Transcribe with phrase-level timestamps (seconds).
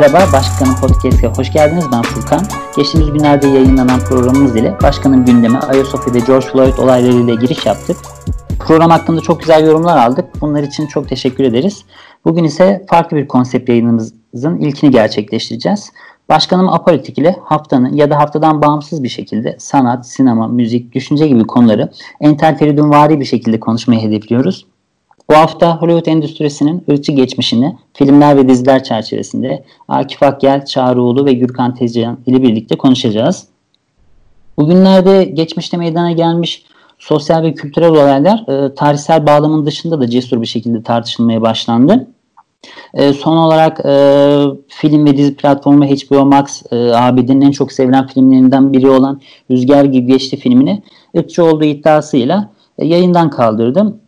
[0.00, 1.84] Merhaba, Başkanın Podcast'a hoş geldiniz.
[1.92, 2.40] Ben Furkan.
[2.76, 7.96] Geçtiğimiz günlerde yayınlanan programımız ile Başkanın gündeme Ayasofya'da George Floyd olaylarıyla giriş yaptık.
[8.58, 10.24] Program hakkında çok güzel yorumlar aldık.
[10.40, 11.84] Bunlar için çok teşekkür ederiz.
[12.24, 15.92] Bugün ise farklı bir konsept yayınımızın ilkini gerçekleştireceğiz.
[16.28, 21.44] Başkanım Apolitik ile haftanın ya da haftadan bağımsız bir şekilde sanat, sinema, müzik, düşünce gibi
[21.44, 21.90] konuları
[22.20, 24.66] entel feridunvari bir şekilde konuşmayı hedefliyoruz.
[25.30, 31.74] Bu hafta Hollywood endüstrisinin ırkçı geçmişini filmler ve diziler çerçevesinde Akif Akgel, Çağrıoğlu ve Gürkan
[31.74, 33.48] Tezcan ile birlikte konuşacağız.
[34.58, 36.66] Bugünlerde geçmişte meydana gelmiş
[36.98, 42.06] sosyal ve kültürel olaylar e, tarihsel bağlamın dışında da cesur bir şekilde tartışılmaya başlandı.
[42.94, 48.06] E, son olarak e, film ve dizi platformu HBO Max e, ABD'nin en çok sevilen
[48.06, 49.20] filmlerinden biri olan
[49.50, 50.82] Rüzgar gibi geçti filmini
[51.16, 54.00] ırkçı olduğu iddiasıyla e, yayından kaldırdım.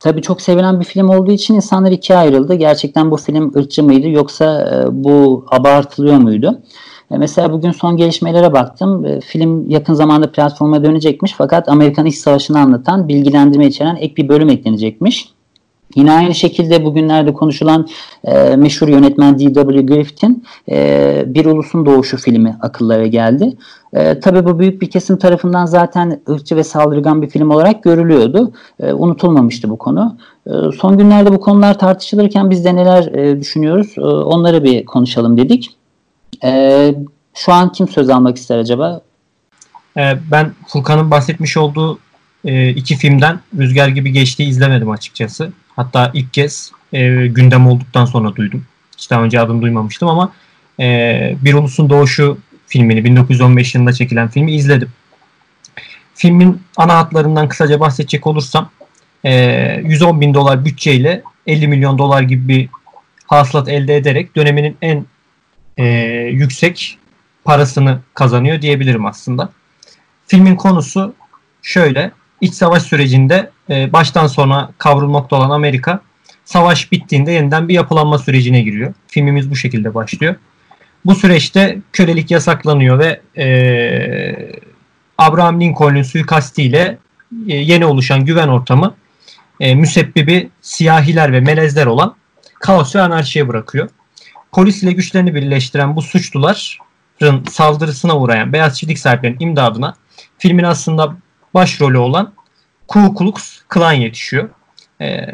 [0.00, 2.54] Tabii çok sevilen bir film olduğu için insanlar ikiye ayrıldı.
[2.54, 6.62] Gerçekten bu film ırkçı mıydı yoksa e, bu abartılıyor muydu?
[7.10, 9.04] E, mesela bugün son gelişmelere baktım.
[9.04, 14.28] E, film yakın zamanda platforma dönecekmiş fakat Amerikan İç Savaşı'nı anlatan bilgilendirme içeren ek bir
[14.28, 15.28] bölüm eklenecekmiş.
[15.94, 17.88] Yine aynı şekilde bugünlerde konuşulan
[18.24, 19.86] e, meşhur yönetmen D.W.
[19.86, 23.56] Griffith'in e, Bir Ulusun Doğuşu filmi akıllara geldi.
[23.92, 28.52] E, tabii bu büyük bir kesim tarafından zaten ırkçı ve saldırgan bir film olarak görülüyordu.
[28.80, 30.16] E, unutulmamıştı bu konu.
[30.46, 35.36] E, son günlerde bu konular tartışılırken biz de neler e, düşünüyoruz e, onları bir konuşalım
[35.36, 35.76] dedik.
[36.44, 36.94] E,
[37.34, 39.00] şu an kim söz almak ister acaba?
[39.96, 41.98] E, ben Furkan'ın bahsetmiş olduğu
[42.44, 45.52] e, iki filmden Rüzgar gibi geçtiği izlemedim açıkçası.
[45.80, 48.64] Hatta ilk kez e, gündem olduktan sonra duydum.
[48.98, 50.32] Hiç daha önce adını duymamıştım ama
[50.80, 54.88] e, Bir Ulusun Doğuşu filmini 1915 yılında çekilen filmi izledim.
[56.14, 58.70] Filmin ana hatlarından kısaca bahsedecek olursam
[59.24, 59.32] e,
[59.84, 62.68] 110 bin dolar bütçeyle 50 milyon dolar gibi bir
[63.26, 65.06] hasılat elde ederek döneminin en
[65.76, 65.84] e,
[66.32, 66.98] yüksek
[67.44, 69.52] parasını kazanıyor diyebilirim aslında.
[70.26, 71.14] Filmin konusu
[71.62, 72.10] şöyle.
[72.40, 76.00] İç savaş sürecinde e, baştan sona kavrulmakta olan Amerika
[76.44, 78.94] savaş bittiğinde yeniden bir yapılanma sürecine giriyor.
[79.08, 80.34] Filmimiz bu şekilde başlıyor.
[81.04, 84.60] Bu süreçte kölelik yasaklanıyor ve e,
[85.18, 86.98] Abraham Lincoln'un suikastiyle
[87.48, 88.94] e, yeni oluşan güven ortamı
[89.60, 92.14] e, müsebbibi siyahiler ve melezler olan
[92.60, 93.88] kaos ve anarşiye bırakıyor.
[94.52, 99.94] Polis ile güçlerini birleştiren bu suçluların saldırısına uğrayan beyaz çiftlik sahiplerinin imdadına
[100.38, 101.16] filmin aslında
[101.54, 102.32] başrolü olan
[102.90, 104.48] Ku Klux Klan yetişiyor.
[105.00, 105.26] E,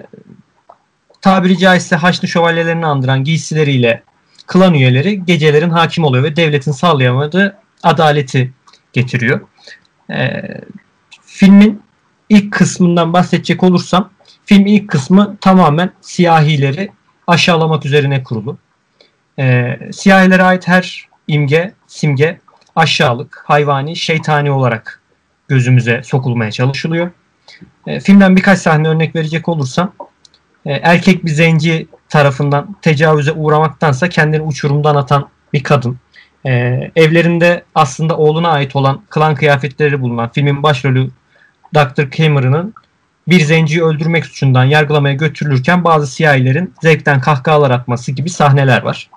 [1.21, 4.03] tabiri caizse Haçlı şövalyelerini andıran giysileriyle
[4.47, 8.53] klan üyeleri gecelerin hakim oluyor ve devletin sağlayamadığı adaleti
[8.93, 9.41] getiriyor.
[10.11, 10.43] E,
[11.22, 11.83] filmin
[12.28, 14.11] ilk kısmından bahsedecek olursam
[14.44, 16.91] film ilk kısmı tamamen siyahileri
[17.27, 18.59] aşağılamak üzerine kurulu.
[19.38, 22.41] E, siyahilere ait her imge, simge
[22.77, 25.00] aşağılık, hayvani, şeytani olarak
[25.49, 27.11] gözümüze sokulmaya çalışılıyor.
[27.86, 29.92] E, filmden birkaç sahne örnek verecek olursam
[30.66, 35.98] e, erkek bir zenci tarafından tecavüze uğramaktansa kendini uçurumdan atan bir kadın.
[36.46, 36.50] E,
[36.96, 41.10] evlerinde aslında oğluna ait olan klan kıyafetleri bulunan filmin başrolü
[41.75, 42.10] Dr.
[42.10, 42.75] Cameron'ın
[43.28, 49.10] bir zenciyi öldürmek suçundan yargılamaya götürülürken bazı siyahilerin zevkten kahkahalar atması gibi sahneler var.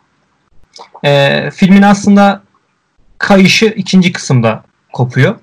[1.06, 2.42] E, filmin aslında
[3.18, 4.64] kayışı ikinci kısımda
[4.94, 5.36] kopuyor.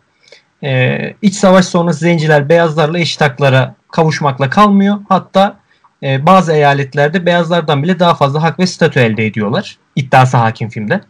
[0.64, 4.98] E, iç savaş sonrası zenciler beyazlarla eşit haklara kavuşmakla kalmıyor.
[5.08, 5.60] Hatta
[6.02, 9.78] e, bazı eyaletlerde beyazlardan bile daha fazla hak ve statü elde ediyorlar.
[9.96, 11.00] İddiası hakim filmde.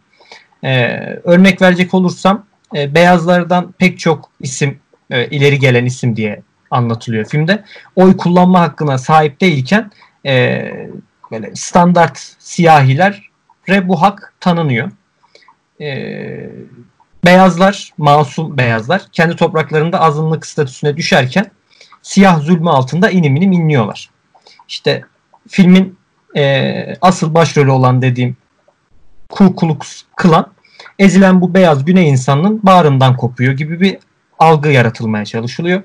[0.65, 2.47] E, örnek verecek olursam
[2.77, 4.79] e, beyazlardan pek çok isim
[5.11, 7.65] e, ileri gelen isim diye anlatılıyor filmde.
[7.97, 9.91] Oy kullanma hakkına sahip değilken
[10.27, 10.73] e,
[11.33, 13.31] böyle standart siyahiler
[13.69, 14.91] bu hak tanınıyor.
[15.81, 16.51] E,
[17.27, 21.51] beyazlar, masum beyazlar kendi topraklarında azınlık statüsüne düşerken
[22.03, 24.11] siyah zulmü altında inim inim inliyorlar.
[24.69, 25.05] İşte
[25.49, 25.99] filmin
[26.37, 28.37] e, asıl başrolü olan dediğim
[29.29, 30.53] Ku Klux Klan
[30.99, 33.99] ezilen bu beyaz güney insanının bağrından kopuyor gibi bir
[34.39, 35.83] algı yaratılmaya çalışılıyor.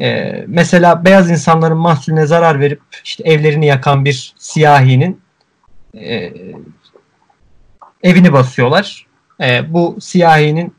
[0.00, 5.20] Ee, mesela beyaz insanların mahsulüne zarar verip işte evlerini yakan bir siyahinin
[5.94, 6.32] e,
[8.02, 9.06] evini basıyorlar.
[9.40, 10.74] E, bu siyahinin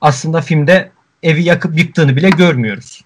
[0.00, 0.90] aslında filmde
[1.22, 3.04] evi yakıp yıktığını bile görmüyoruz.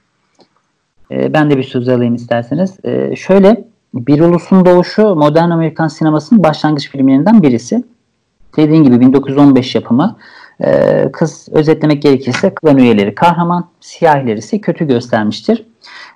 [1.11, 2.85] E, ben de bir söz alayım isterseniz.
[2.85, 7.85] E, şöyle Bir Ulusun Doğuşu modern Amerikan sinemasının başlangıç filmlerinden birisi.
[8.57, 10.17] Dediğim gibi 1915 yapımı.
[10.65, 15.67] E, kız özetlemek gerekirse klan üyeleri kahraman, siyahiler ise kötü göstermiştir.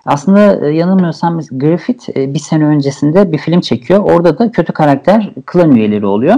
[0.05, 4.01] Aslında e, yanılmıyorsam Griffith e, bir sene öncesinde bir film çekiyor.
[4.01, 6.37] Orada da kötü karakter klan üyeleri oluyor.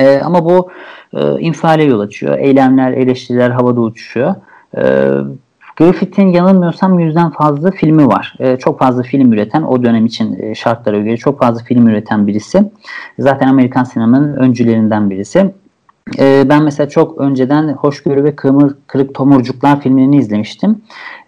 [0.00, 0.70] E, ama bu
[1.14, 2.38] e, infiale yol açıyor.
[2.38, 4.34] Eylemler, eleştiriler havada uçuşuyor.
[4.76, 5.10] E,
[5.76, 8.34] Griffith'in yanılmıyorsam yüzden fazla filmi var.
[8.38, 12.26] E, çok fazla film üreten o dönem için e, şartlara göre çok fazla film üreten
[12.26, 12.70] birisi.
[13.18, 15.54] Zaten Amerikan sinemanın öncülerinden birisi.
[16.18, 20.82] E, ben mesela çok önceden Hoşgörü ve Kırmır, Kırık Tomurcuklar filmini izlemiştim.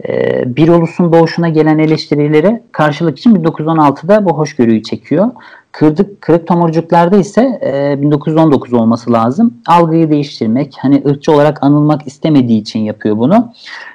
[0.08, 5.30] E, bir ulusun doğuşuna gelen eleştirileri karşılık için 1916'da bu hoşgörüyü çekiyor.
[5.72, 9.54] Kırdık, kırık tomurcuklarda ise e, 1919 olması lazım.
[9.66, 13.52] Algıyı değiştirmek, hani ırkçı olarak anılmak istemediği için yapıyor bunu.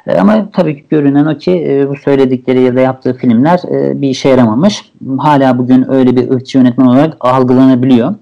[0.07, 4.01] E, ama tabii ki görünen o ki e, bu söyledikleri ya da yaptığı filmler e,
[4.01, 4.91] bir işe yaramamış.
[5.17, 8.15] Hala bugün öyle bir ırkçı yönetmen olarak algılanabiliyor.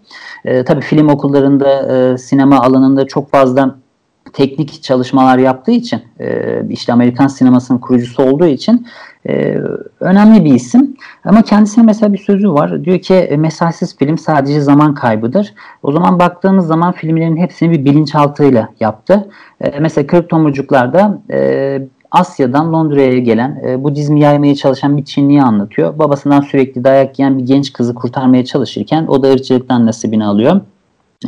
[0.45, 3.75] E, tabii film okullarında, e, sinema alanında çok fazla
[4.33, 8.87] teknik çalışmalar yaptığı için e, işte Amerikan sinemasının kurucusu olduğu için
[9.30, 9.57] e,
[10.00, 10.95] önemli bir isim.
[11.25, 12.86] Ama kendisine mesela bir sözü var.
[12.86, 15.54] Diyor ki e, mesajsız film sadece zaman kaybıdır.
[15.83, 19.30] O zaman baktığımız zaman filmlerin hepsini bir bilinçaltıyla yaptı.
[19.62, 21.81] E, mesela Kırık Tomurcuklar'da e,
[22.12, 26.00] Asya'dan Londra'ya gelen, e, Budizmi yaymaya çalışan bir Çinliyi anlatıyor.
[26.00, 30.62] Babasından sürekli dayak yiyen bir genç kızı kurtarmaya çalışırken o da ırkçılıktan nasibini alıyor.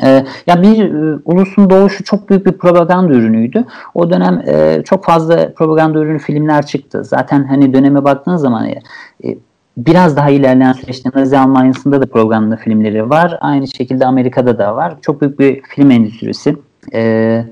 [0.03, 3.65] Ee, ya bir e, ulusun doğuşu çok büyük bir propaganda ürünüydü.
[3.93, 7.03] O dönem e, çok fazla propaganda ürünü filmler çıktı.
[7.03, 8.79] Zaten hani döneme baktığınız zaman e,
[9.23, 9.37] e
[9.77, 13.37] biraz daha ilerleyen süreçte Nazi Almanya'sında da propaganda filmleri var.
[13.41, 14.95] Aynı şekilde Amerika'da da var.
[15.01, 16.55] Çok büyük bir film endüstrisi.
[16.93, 17.45] E,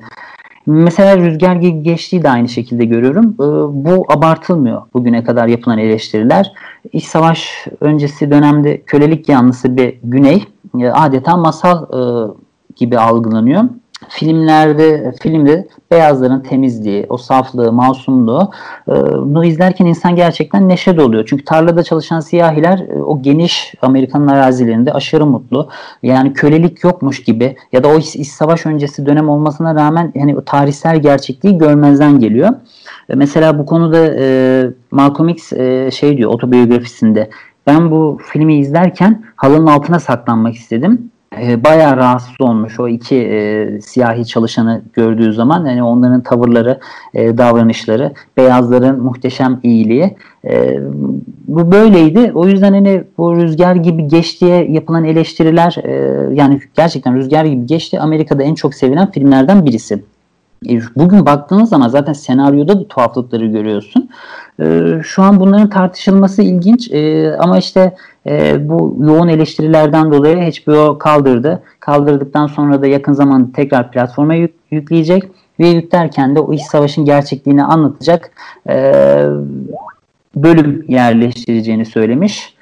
[0.66, 3.26] mesela Rüzgar geçtiği de aynı şekilde görüyorum.
[3.26, 3.46] E,
[3.86, 6.52] bu abartılmıyor bugüne kadar yapılan eleştiriler.
[6.94, 10.44] İç savaş öncesi dönemde kölelik yanlısı bir güney
[10.80, 12.32] e, adeta masal e,
[12.76, 13.64] gibi algılanıyor.
[14.10, 18.52] Filmlerde, filmde beyazların temizliği, o saflığı, masumluğu
[18.88, 21.26] e, bunu izlerken insan gerçekten neşe doluyor.
[21.28, 25.70] Çünkü tarlada çalışan siyahiler e, o geniş Amerikan arazilerinde aşırı mutlu.
[26.04, 30.38] Yani kölelik yokmuş gibi ya da o iç, iç savaş öncesi dönem olmasına rağmen yani
[30.38, 32.50] o tarihsel gerçekliği görmezden geliyor.
[33.10, 37.30] E, mesela bu konuda e, Malcolm X e, şey diyor otobiyografisinde
[37.68, 41.12] ben bu filmi izlerken halının altına saklanmak istedim.
[41.42, 46.80] E, bayağı rahatsız olmuş o iki e, siyahi çalışanı gördüğü zaman yani onların tavırları,
[47.14, 50.16] e, davranışları, beyazların muhteşem iyiliği
[50.46, 50.80] e,
[51.48, 52.32] bu böyleydi.
[52.36, 55.94] O yüzden hani bu rüzgar gibi geçtiye yapılan eleştiriler e,
[56.34, 60.04] yani gerçekten rüzgar gibi geçti Amerika'da en çok sevilen filmlerden birisi.
[60.70, 64.10] E, bugün baktığınız zaman zaten senaryoda da tuhaflıkları görüyorsun.
[64.60, 67.96] E, şu an bunların tartışılması ilginç e, ama işte
[68.60, 71.64] bu yoğun eleştirilerden dolayı HBO kaldırdı.
[71.80, 74.34] Kaldırdıktan sonra da yakın zamanda tekrar platforma
[74.72, 75.24] yükleyecek
[75.60, 78.32] ve yüklerken de o iş savaşın gerçekliğini anlatacak
[80.36, 82.56] bölüm yerleştireceğini söylemiş.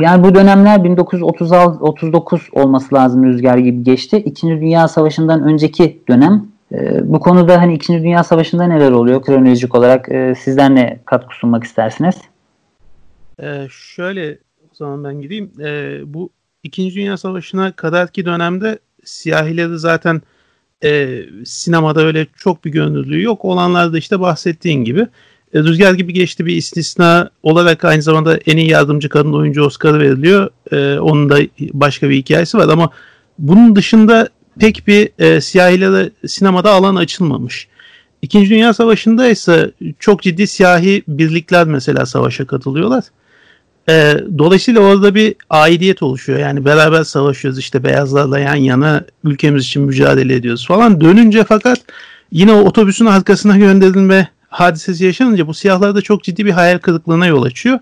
[0.00, 4.16] yani bu dönemler 1939 olması lazım rüzgar gibi geçti.
[4.16, 9.74] İkinci Dünya Savaşı'ndan önceki dönem e, bu konuda hani İkinci Dünya Savaşı'nda neler oluyor kronolojik
[9.74, 10.08] olarak?
[10.08, 12.14] E, sizden ne katkı sunmak istersiniz?
[13.42, 14.38] E, şöyle
[14.72, 15.52] o zaman ben gideyim.
[15.60, 16.30] E, bu
[16.62, 20.22] İkinci Dünya Savaşı'na kadarki dönemde siyahileri zaten
[20.84, 23.44] e, sinemada öyle çok bir gönüllülüğü yok.
[23.44, 25.00] Olanlar da işte bahsettiğin gibi.
[25.54, 30.00] E, Rüzgar gibi geçti bir istisna olarak aynı zamanda en iyi yardımcı kadın oyuncu Oscar'ı
[30.00, 30.50] veriliyor.
[30.72, 31.38] E, onun da
[31.72, 32.90] başka bir hikayesi var ama
[33.38, 34.28] bunun dışında
[34.58, 37.68] pek bir e, siyahilere sinemada alan açılmamış.
[38.22, 43.04] İkinci Dünya Savaşı'nda ise çok ciddi siyahi birlikler mesela savaşa katılıyorlar.
[43.88, 46.38] E, dolayısıyla orada bir aidiyet oluşuyor.
[46.38, 51.00] Yani beraber savaşıyoruz işte beyazlarla yan yana ülkemiz için mücadele ediyoruz falan.
[51.00, 51.80] Dönünce fakat
[52.32, 57.42] yine o otobüsün arkasına gönderilme hadisesi yaşanınca bu siyahlarda çok ciddi bir hayal kırıklığına yol
[57.42, 57.78] açıyor.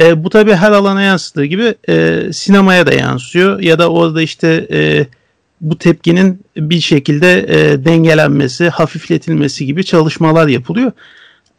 [0.00, 4.66] E, bu tabi her alana yansıdığı gibi e, sinemaya da yansıyor ya da orada işte
[4.72, 5.06] e,
[5.60, 10.92] bu tepkinin bir şekilde e, dengelenmesi, hafifletilmesi gibi çalışmalar yapılıyor.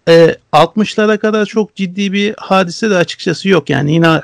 [0.07, 3.69] E, 60'lara kadar çok ciddi bir hadise de açıkçası yok.
[3.69, 4.21] Yani yine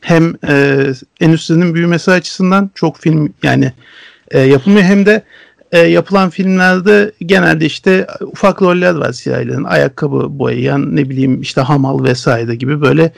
[0.00, 0.86] hem e,
[1.20, 3.72] endüstrinin büyümesi açısından çok film yani
[4.30, 5.22] e, yapılmıyor hem de
[5.72, 9.64] e, yapılan filmlerde genelde işte ufak roller var siyahilerin.
[9.64, 13.12] Ayakkabı boyayan ne bileyim işte hamal vesaire gibi böyle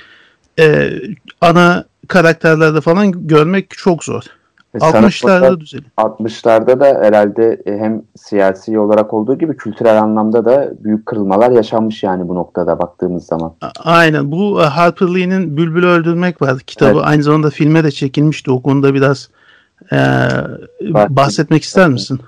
[0.58, 0.92] e,
[1.40, 4.22] ana karakterlerde falan görmek çok zor.
[4.78, 5.90] 60'larda düzeliyor.
[5.96, 12.02] 60'larda da herhalde e, hem siyasi olarak olduğu gibi kültürel anlamda da büyük kırılmalar yaşanmış
[12.02, 13.54] yani bu noktada baktığımız zaman.
[13.84, 14.32] Aynen.
[14.32, 16.58] Bu e, Harper Lee'nin Bülbül'ü Öldürmek var.
[16.58, 17.06] Kitabı evet.
[17.06, 18.50] aynı zamanda filme de çekilmişti.
[18.50, 19.28] O konuda biraz
[19.92, 19.98] e,
[21.08, 22.20] bahsetmek ister misin?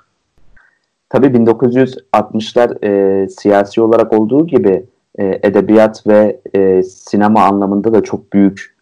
[1.08, 4.84] Tabii 1960'lar e, siyasi olarak olduğu gibi
[5.18, 8.75] e, edebiyat ve e, sinema anlamında da çok büyük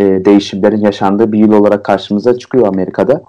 [0.00, 3.22] e, değişimlerin yaşandığı bir yıl olarak karşımıza çıkıyor Amerika'da.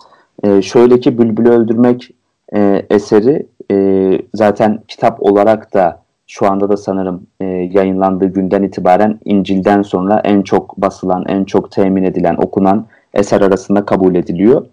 [0.44, 2.12] E, şöyle ki Bülbül'ü Öldürmek
[2.56, 9.20] e, eseri e, zaten kitap olarak da şu anda da sanırım e, yayınlandığı günden itibaren
[9.26, 14.66] İncil'den sonra en çok basılan, en çok temin edilen, okunan eser arasında kabul ediliyor.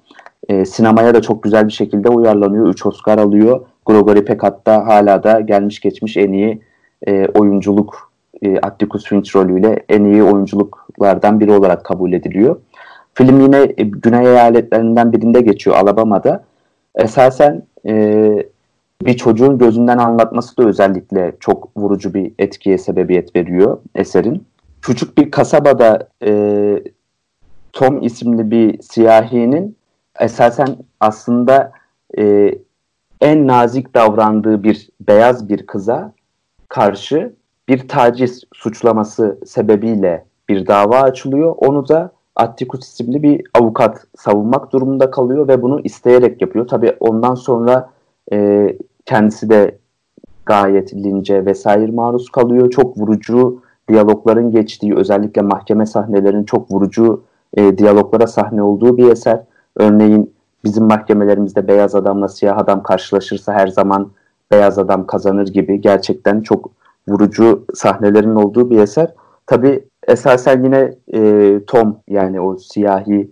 [0.48, 2.66] E, sinemaya da çok güzel bir şekilde uyarlanıyor.
[2.66, 3.60] 3 Oscar alıyor.
[3.86, 6.60] Gregory Peck hatta hala da gelmiş geçmiş en iyi
[7.06, 8.12] e, oyunculuk
[8.42, 10.22] e, Atticus Finch rolüyle en iyi
[10.98, 12.56] oyunculuklardan biri olarak kabul ediliyor.
[13.14, 16.44] Film yine e, güney eyaletlerinden birinde geçiyor Alabama'da.
[16.94, 18.48] Esasen e,
[19.02, 24.46] bir çocuğun gözünden anlatması da özellikle çok vurucu bir etkiye sebebiyet veriyor eserin.
[24.82, 26.32] Küçük bir kasabada e,
[27.72, 29.76] Tom isimli bir siyahinin
[30.20, 31.72] esasen aslında
[32.18, 32.54] e,
[33.20, 36.12] en nazik davrandığı bir beyaz bir kıza
[36.68, 37.32] karşı
[37.68, 41.54] bir taciz suçlaması sebebiyle bir dava açılıyor.
[41.58, 46.68] Onu da Atticus isimli bir avukat savunmak durumunda kalıyor ve bunu isteyerek yapıyor.
[46.68, 47.90] Tabii ondan sonra
[48.32, 48.68] e,
[49.06, 49.78] kendisi de
[50.46, 52.70] gayet lince vesaire maruz kalıyor.
[52.70, 57.22] Çok vurucu diyalogların geçtiği özellikle mahkeme sahnelerinin çok vurucu
[57.54, 59.44] e, diyaloglara sahne olduğu bir eser.
[59.76, 64.10] Örneğin bizim mahkemelerimizde beyaz adamla siyah adam karşılaşırsa her zaman
[64.50, 66.70] beyaz adam kazanır gibi gerçekten çok
[67.08, 69.14] vurucu sahnelerin olduğu bir eser.
[69.46, 73.30] Tabi esasen yine e, Tom yani o siyahi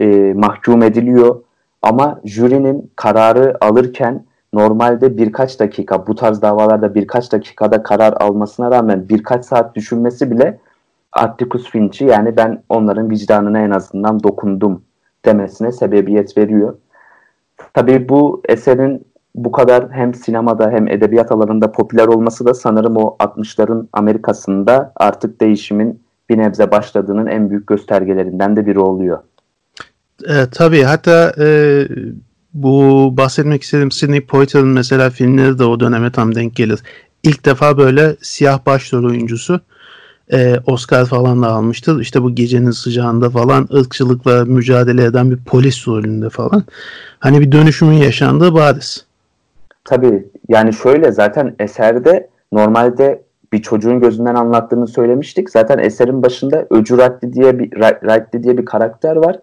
[0.00, 1.42] e, mahkum ediliyor
[1.82, 9.08] ama jürinin kararı alırken normalde birkaç dakika bu tarz davalarda birkaç dakikada karar almasına rağmen
[9.08, 10.58] birkaç saat düşünmesi bile
[11.12, 14.82] Atticus Finch'i yani ben onların vicdanına en azından dokundum
[15.24, 16.76] demesine sebebiyet veriyor.
[17.74, 23.16] Tabii bu eserin bu kadar hem sinemada hem edebiyat alanında popüler olması da sanırım o
[23.20, 29.18] 60'ların Amerika'sında artık değişimin bir nebze başladığının en büyük göstergelerinden de biri oluyor.
[30.28, 31.48] E, tabii hatta e,
[32.54, 36.80] bu bahsetmek istediğim Sidney Poitier'ın mesela filmleri de o döneme tam denk gelir.
[37.22, 39.60] İlk defa böyle siyah başrol oyuncusu
[40.32, 42.00] e, Oscar falan da almıştır.
[42.00, 46.64] İşte bu gecenin sıcağında falan ırkçılıkla mücadele eden bir polis rolünde falan.
[47.18, 49.06] Hani bir dönüşümün yaşandığı bariz.
[49.84, 55.50] Tabii yani şöyle zaten eserde normalde bir çocuğun gözünden anlattığını söylemiştik.
[55.50, 59.40] Zaten eserin başında Öcü Raddi diye bir Raddi diye bir karakter var.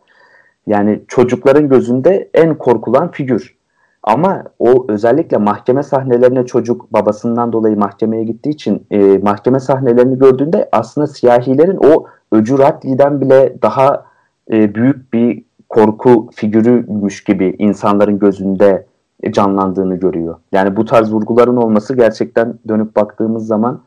[0.67, 3.55] Yani çocukların gözünde en korkulan figür.
[4.03, 10.69] Ama o özellikle mahkeme sahnelerine çocuk babasından dolayı mahkemeye gittiği için e, mahkeme sahnelerini gördüğünde
[10.71, 14.05] aslında siyahilerin o Öcü Radli'den bile daha
[14.51, 18.85] e, büyük bir korku figürüymüş gibi insanların gözünde
[19.31, 20.35] canlandığını görüyor.
[20.51, 23.81] Yani bu tarz vurguların olması gerçekten dönüp baktığımız zaman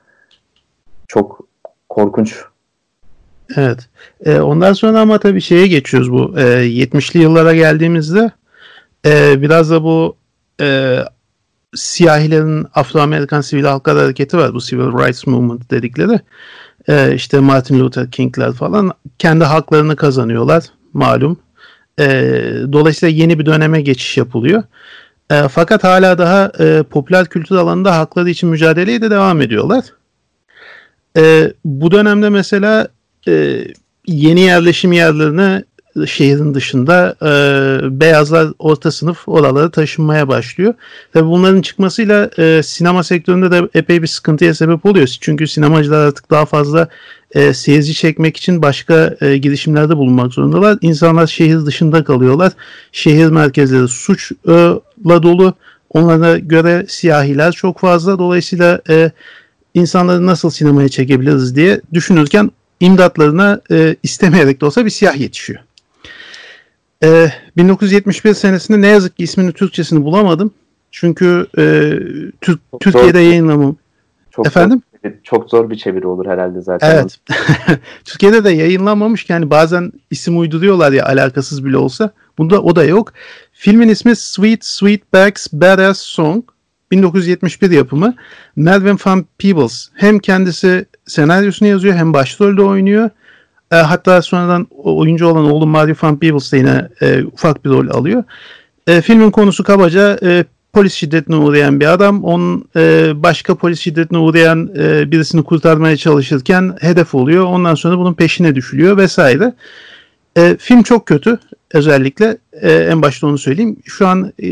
[1.08, 1.40] çok
[1.88, 2.36] korkunç.
[3.56, 3.88] Evet.
[4.24, 6.38] E, ondan sonra ama tabii şeye geçiyoruz bu.
[6.38, 8.30] E, 70'li yıllara geldiğimizde
[9.06, 10.16] e, biraz da bu
[10.60, 10.98] e,
[11.74, 14.54] siyahilerin Afro-Amerikan Sivil Halklar Hareketi var.
[14.54, 16.20] Bu Civil Rights Movement dedikleri.
[16.88, 21.38] E, işte Martin Luther King'ler falan kendi haklarını kazanıyorlar malum.
[22.00, 22.06] E,
[22.72, 24.62] dolayısıyla yeni bir döneme geçiş yapılıyor.
[25.30, 29.84] E, fakat hala daha e, popüler kültür alanında hakları için mücadeleye de devam ediyorlar.
[31.18, 32.88] E, bu dönemde mesela
[33.28, 33.64] e,
[34.06, 35.64] yeni yerleşim yerlerine
[36.06, 37.30] şehrin dışında e,
[38.00, 40.74] beyazlar orta sınıf oralara taşınmaya başlıyor.
[41.12, 45.06] Tabi bunların çıkmasıyla e, sinema sektöründe de epey bir sıkıntıya sebep oluyor.
[45.20, 46.88] Çünkü sinemacılar artık daha fazla
[47.34, 50.78] e, seyirci çekmek için başka e, girişimlerde bulunmak zorundalar.
[50.80, 52.52] İnsanlar şehir dışında kalıyorlar.
[52.92, 55.54] Şehir merkezleri suçla dolu.
[55.90, 58.18] Onlara göre siyahiler çok fazla.
[58.18, 59.10] Dolayısıyla e,
[59.78, 65.60] insanları nasıl sinemaya çekebiliriz diye düşünürken imdatlarına e, istemeyerek de olsa bir siyah yetişiyor.
[67.04, 70.50] E, 1971 senesinde ne yazık ki ismini Türkçesini bulamadım.
[70.90, 71.92] Çünkü e,
[72.40, 73.76] Türk, Türkiye'de yayınlamam.
[74.30, 74.82] Çok Efendim?
[75.04, 76.90] Zor, çok zor bir çeviri olur herhalde zaten.
[76.90, 77.18] Evet.
[78.04, 82.10] Türkiye'de de yayınlanmamış ki yani bazen isim uyduruyorlar ya alakasız bile olsa.
[82.38, 83.12] Bunda o da yok.
[83.52, 86.44] Filmin ismi Sweet Sweetback's Badass Song.
[86.90, 88.14] 1971 yapımı.
[88.56, 93.10] Melvin Van Peebles hem kendisi senaryosunu yazıyor hem başrolde oynuyor.
[93.72, 97.88] E, hatta sonradan oyuncu olan oğlu Mario Van Peebles de yine e, ufak bir rol
[97.88, 98.24] alıyor.
[98.86, 102.24] E, filmin konusu kabaca e, polis şiddetine uğrayan bir adam.
[102.24, 107.44] Onun e, başka polis şiddetine uğrayan e, birisini kurtarmaya çalışırken hedef oluyor.
[107.44, 109.54] Ondan sonra bunun peşine düşülüyor vesaire.
[110.36, 111.38] E, film çok kötü
[111.72, 113.76] özellikle e, en başta onu söyleyeyim.
[113.84, 114.48] Şu an e,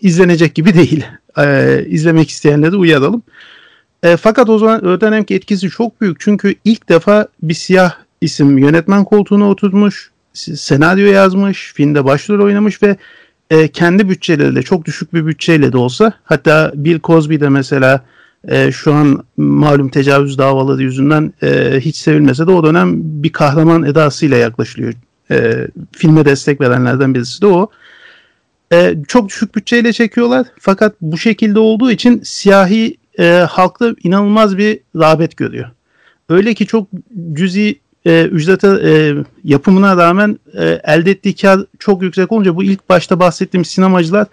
[0.00, 1.04] izlenecek gibi değil.
[1.38, 3.22] E, izlemek isteyenleri uyaralım.
[4.02, 6.20] E, fakat o zaman o dönemki etkisi çok büyük.
[6.20, 12.96] Çünkü ilk defa bir siyah isim yönetmen koltuğuna oturmuş, senaryo yazmış, filmde başrol oynamış ve
[13.50, 18.04] e, kendi bütçeleriyle çok düşük bir bütçeyle de olsa hatta Bill Cosby de mesela
[18.48, 23.82] e, şu an malum tecavüz davaları yüzünden e, hiç sevilmese de o dönem bir kahraman
[23.82, 24.92] edasıyla yaklaşılıyor.
[25.30, 27.70] E, filme destek verenlerden birisi de o.
[28.74, 34.80] E, çok düşük bütçeyle çekiyorlar fakat bu şekilde olduğu için siyahi e, halkta inanılmaz bir
[34.96, 35.70] rağbet görüyor.
[36.28, 36.88] Öyle ki çok
[37.32, 39.14] cüzi e, ücrete e,
[39.44, 44.26] yapımına rağmen e, elde ettiği kar çok yüksek olunca bu ilk başta bahsettiğim sinemacılar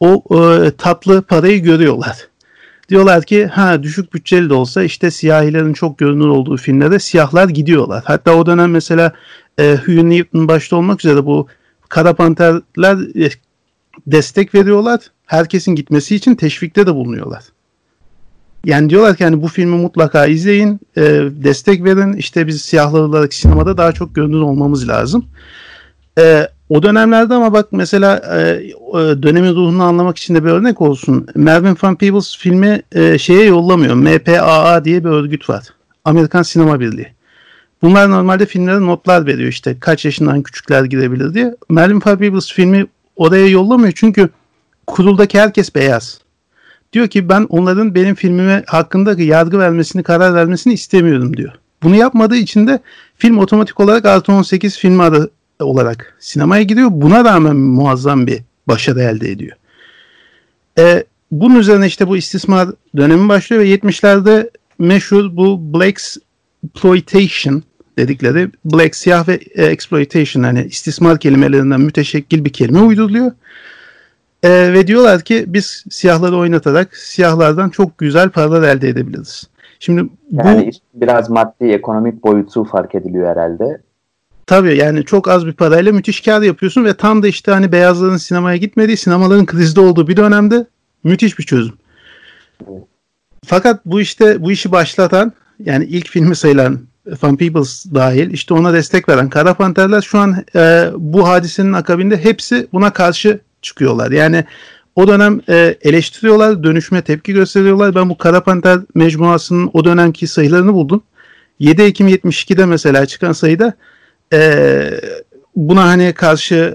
[0.00, 2.16] o e, tatlı parayı görüyorlar.
[2.88, 8.02] Diyorlar ki ha düşük bütçeli de olsa işte siyahilerin çok görünür olduğu filmlere siyahlar gidiyorlar.
[8.06, 9.12] Hatta o dönem mesela
[9.58, 11.46] e, Hugh Newton başta olmak üzere bu
[11.88, 13.30] Kara Panterler e,
[14.06, 15.00] destek veriyorlar.
[15.26, 17.44] Herkesin gitmesi için teşvikte de bulunuyorlar.
[18.64, 22.12] Yani diyorlar ki hani bu filmi mutlaka izleyin, e, destek verin.
[22.12, 25.26] İşte biz siyahlar olarak sinemada daha çok görünür olmamız lazım.
[26.18, 28.72] E, o dönemlerde ama bak mesela e,
[29.22, 31.26] dönemin ruhunu anlamak için de bir örnek olsun.
[31.34, 33.94] Mervyn Van Peebles filmi e, şeye yollamıyor.
[33.94, 35.64] MPAA diye bir örgüt var.
[36.04, 37.14] Amerikan Sinema Birliği.
[37.82, 41.54] Bunlar normalde filmlere notlar veriyor işte kaç yaşından küçükler girebilir diye.
[41.70, 42.86] Van Peebles filmi
[43.16, 44.28] oraya yollamıyor çünkü
[44.86, 46.20] kuruldaki herkes beyaz.
[46.92, 51.52] Diyor ki ben onların benim filmime hakkında yargı vermesini, karar vermesini istemiyorum diyor.
[51.82, 52.80] Bunu yapmadığı için de
[53.16, 55.30] film otomatik olarak artı 18 film adı
[55.60, 56.88] olarak sinemaya giriyor.
[56.92, 59.56] Buna rağmen muazzam bir başarı elde ediyor.
[60.78, 66.00] E, bunun üzerine işte bu istismar dönemi başlıyor ve 70'lerde meşhur bu Black
[66.62, 67.62] Exploitation
[67.98, 73.32] dedikleri Black siyah ve e, exploitation hani istismar kelimelerinden müteşekkil bir kelime uyduruluyor.
[74.42, 79.48] E, ve diyorlar ki biz siyahları oynatarak siyahlardan çok güzel paralar elde edebiliriz.
[79.78, 83.80] Şimdi bu yani biraz maddi ekonomik boyutu fark ediliyor herhalde.
[84.46, 88.16] Tabii yani çok az bir parayla müthiş kar yapıyorsun ve tam da işte hani beyazların
[88.16, 90.66] sinemaya gitmediği, sinemaların krizde olduğu bir dönemde
[91.04, 91.74] müthiş bir çözüm.
[93.46, 96.80] Fakat bu işte bu işi başlatan yani ilk filmi sayılan
[97.22, 102.24] Van Peebles dahil işte ona destek veren Kara Panterler şu an e, bu hadisenin akabinde
[102.24, 104.10] hepsi buna karşı çıkıyorlar.
[104.10, 104.44] Yani
[104.96, 107.94] o dönem e, eleştiriyorlar, dönüşme tepki gösteriyorlar.
[107.94, 111.02] Ben bu Kara Panter mecmuasının o dönemki sayılarını buldum.
[111.58, 113.74] 7 Ekim 72'de mesela çıkan sayıda
[114.32, 115.00] e,
[115.56, 116.74] buna hani karşı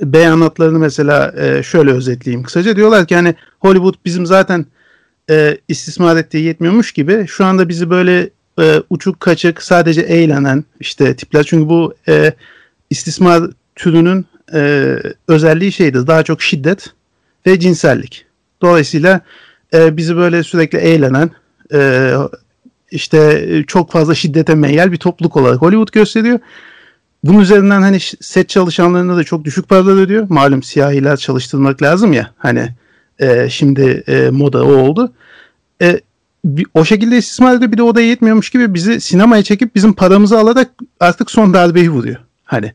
[0.00, 2.76] beyanatlarını mesela e, şöyle özetleyeyim kısaca.
[2.76, 4.66] Diyorlar ki hani Hollywood bizim zaten
[5.30, 11.16] e, istismar ettiği yetmiyormuş gibi şu anda bizi böyle e, uçuk kaçık sadece eğlenen işte
[11.16, 12.32] tipler çünkü bu e,
[12.90, 13.42] istismar
[13.76, 14.96] türünün e,
[15.28, 16.86] özelliği şeydir daha çok şiddet
[17.46, 18.26] ve cinsellik.
[18.62, 19.20] Dolayısıyla
[19.74, 21.30] e, bizi böyle sürekli eğlenen
[21.72, 22.12] e,
[22.90, 26.38] işte çok fazla şiddete meyyal bir topluluk olarak Hollywood gösteriyor.
[27.24, 30.26] Bunun üzerinden hani set çalışanlarına da çok düşük paralar ödüyor.
[30.28, 32.30] Malum siyahiler çalıştırmak lazım ya.
[32.38, 32.68] Hani
[33.18, 35.12] e, şimdi e, moda o oldu.
[35.82, 36.00] E,
[36.74, 37.72] o şekilde istismar ediyor.
[37.72, 41.90] Bir de o da yetmiyormuş gibi bizi sinemaya çekip bizim paramızı alarak artık son darbeyi
[41.90, 42.16] vuruyor.
[42.44, 42.72] Hani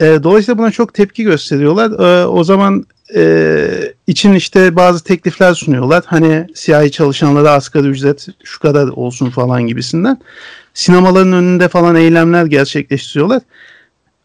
[0.00, 2.20] e, dolayısıyla buna çok tepki gösteriyorlar.
[2.22, 3.68] E, o zaman e,
[4.06, 6.04] için işte bazı teklifler sunuyorlar.
[6.06, 10.18] Hani siyahi çalışanlara asgari ücret şu kadar olsun falan gibisinden.
[10.74, 13.42] Sinemaların önünde falan eylemler gerçekleştiriyorlar.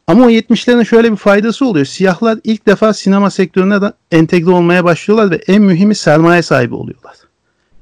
[0.07, 1.86] Ama o 70'lerin şöyle bir faydası oluyor.
[1.86, 7.15] Siyahlar ilk defa sinema sektörüne de entegre olmaya başlıyorlar ve en mühimi sermaye sahibi oluyorlar.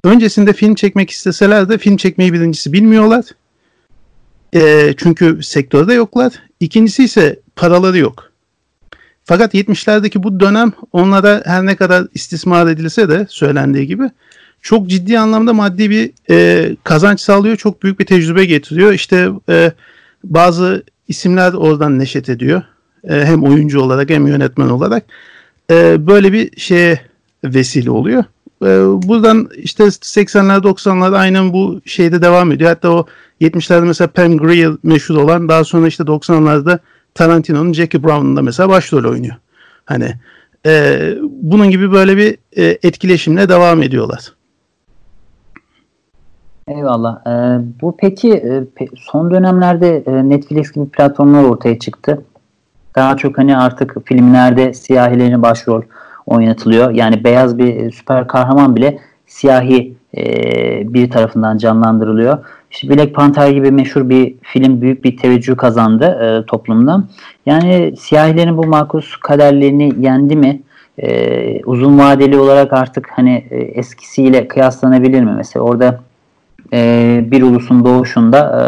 [0.03, 3.25] Öncesinde film çekmek isteseler de film çekmeyi birincisi bilmiyorlar.
[4.55, 6.33] E, çünkü sektörde yoklar.
[6.59, 8.31] İkincisi ise paraları yok.
[9.23, 14.09] Fakat 70'lerdeki bu dönem onlara her ne kadar istismar edilse de söylendiği gibi
[14.61, 17.57] çok ciddi anlamda maddi bir e, kazanç sağlıyor.
[17.57, 18.93] Çok büyük bir tecrübe getiriyor.
[18.93, 19.71] İşte e,
[20.23, 22.63] bazı isimler oradan neşet ediyor.
[23.03, 25.03] E, hem oyuncu olarak hem yönetmen olarak.
[25.71, 27.01] E, böyle bir şeye
[27.43, 28.23] vesile oluyor.
[28.61, 28.67] E,
[29.07, 32.69] buradan işte 80'ler 90'lar aynen bu şeyde devam ediyor.
[32.69, 33.05] Hatta o
[33.41, 36.79] 70'lerde mesela Pam Grier meşhur olan daha sonra işte 90'larda
[37.13, 39.35] Tarantino'nun Jackie Brown'unda mesela başrol oynuyor.
[39.85, 40.13] Hani
[40.65, 40.99] e,
[41.41, 44.33] bunun gibi böyle bir e, etkileşimle devam ediyorlar.
[46.67, 47.21] Eyvallah.
[47.27, 48.63] Ee, bu peki e,
[48.95, 52.21] son dönemlerde e, Netflix gibi platformlar ortaya çıktı.
[52.95, 55.81] Daha çok hani artık filmlerde siyahilerin başrol
[56.31, 56.91] oynatılıyor.
[56.91, 60.23] Yani beyaz bir süper kahraman bile siyahi e,
[60.93, 62.37] bir tarafından canlandırılıyor.
[62.71, 67.03] İşte Black Panther gibi meşhur bir film büyük bir teveccüh kazandı e, toplumda.
[67.45, 70.61] Yani siyahilerin bu makus kaderlerini yendi mi?
[70.97, 75.33] E, uzun vadeli olarak artık hani e, eskisiyle kıyaslanabilir mi?
[75.37, 75.99] Mesela orada
[76.73, 78.63] e, bir ulusun doğuşunda e,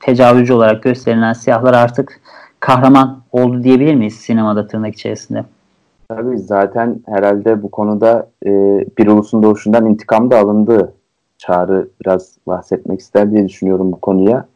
[0.00, 2.20] tecavüzcü olarak gösterilen siyahlar artık
[2.60, 5.44] kahraman oldu diyebilir miyiz sinemada tırnak içerisinde?
[6.08, 8.50] Tabii zaten herhalde bu konuda e,
[8.98, 10.94] bir ulusun doğuşundan intikam da alındı.
[11.38, 14.46] Çağrı biraz bahsetmek ister diye düşünüyorum bu konuya.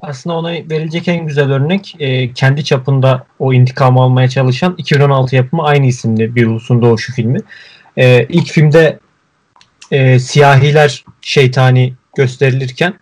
[0.00, 5.62] Aslında ona verilecek en güzel örnek e, kendi çapında o intikamı almaya çalışan 2016 yapımı
[5.62, 7.38] aynı isimli bir ulusun doğuşu filmi.
[7.96, 8.98] E, ilk filmde
[9.90, 12.94] e, siyahiler şeytani gösterilirken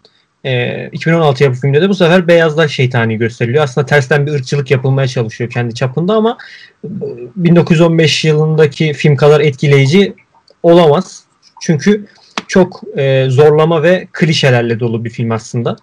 [0.46, 3.64] e, 2016 yapı filmde de bu sefer beyazlar şeytani gösteriliyor.
[3.64, 6.38] Aslında tersten bir ırkçılık yapılmaya çalışıyor kendi çapında ama
[6.84, 10.14] 1915 yılındaki film kadar etkileyici
[10.62, 11.24] olamaz.
[11.60, 12.06] Çünkü
[12.48, 15.76] çok e, zorlama ve klişelerle dolu bir film aslında.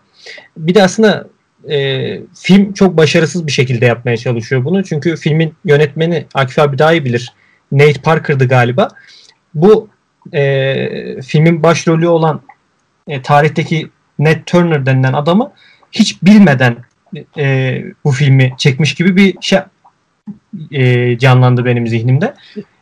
[0.57, 1.27] Bir de aslında
[1.69, 4.83] e, film çok başarısız bir şekilde yapmaya çalışıyor bunu.
[4.83, 7.33] Çünkü filmin yönetmeni Akif abi daha iyi bilir.
[7.71, 8.87] Nate Parker'dı galiba.
[9.53, 9.89] Bu
[10.33, 12.41] e, filmin başrolü olan
[13.07, 15.51] e, tarihteki Ned Turner denilen adamı
[15.91, 16.77] hiç bilmeden
[17.37, 19.59] e, bu filmi çekmiş gibi bir şey
[20.71, 22.33] e, canlandı benim zihnimde.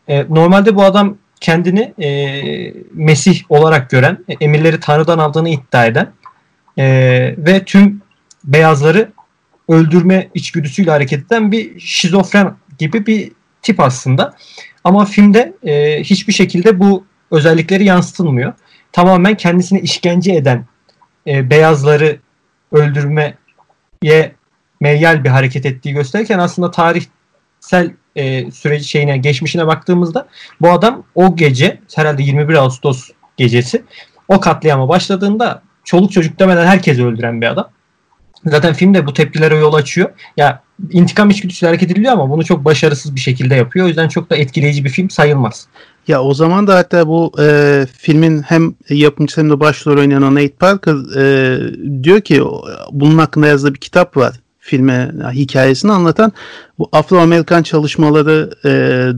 [0.07, 6.11] E, normalde bu adam kendini e, Mesih olarak gören, emirleri Tanrı'dan aldığını iddia eden
[6.77, 6.85] e,
[7.37, 8.01] ve tüm
[8.43, 9.11] beyazları
[9.69, 14.35] öldürme içgüdüsüyle hareket eden bir şizofren gibi bir tip aslında.
[14.83, 18.53] Ama filmde e, hiçbir şekilde bu özellikleri yansıtılmıyor.
[18.91, 20.65] Tamamen kendisini işkence eden
[21.27, 22.19] e, beyazları
[22.71, 23.37] öldürmeye
[24.79, 30.27] meyyal bir hareket ettiği gösterirken aslında tarihsel e, süreci şeyine geçmişine baktığımızda
[30.61, 33.83] bu adam o gece herhalde 21 Ağustos gecesi
[34.27, 37.69] o katliama başladığında çoluk çocuk demeden herkesi öldüren bir adam.
[38.45, 40.09] Zaten film de bu tepkilere yol açıyor.
[40.37, 43.85] Ya intikam içgüdüsüyle hareket ediliyor ama bunu çok başarısız bir şekilde yapıyor.
[43.85, 45.67] O yüzden çok da etkileyici bir film sayılmaz.
[46.07, 50.49] Ya o zaman da hatta bu e, filmin hem yapımcısı hem de başrol oynayan Nate
[50.49, 52.43] Parker e, diyor ki
[52.91, 56.31] bunun hakkında yazdığı bir kitap var filme hikayesini anlatan
[56.79, 58.69] bu Afro-Amerikan çalışmaları e,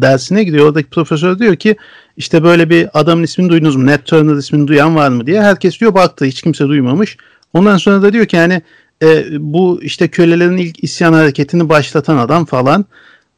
[0.01, 0.65] dersine gidiyor.
[0.65, 1.75] Oradaki profesör diyor ki
[2.17, 3.85] işte böyle bir adamın ismini duydunuz mu?
[3.85, 5.41] Ned Turner ismini duyan var mı diye.
[5.41, 7.17] Herkes diyor baktı hiç kimse duymamış.
[7.53, 8.61] Ondan sonra da diyor ki yani
[9.03, 12.85] e, bu işte kölelerin ilk isyan hareketini başlatan adam falan.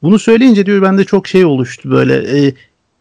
[0.01, 2.53] Bunu söyleyince diyor bende çok şey oluştu böyle e,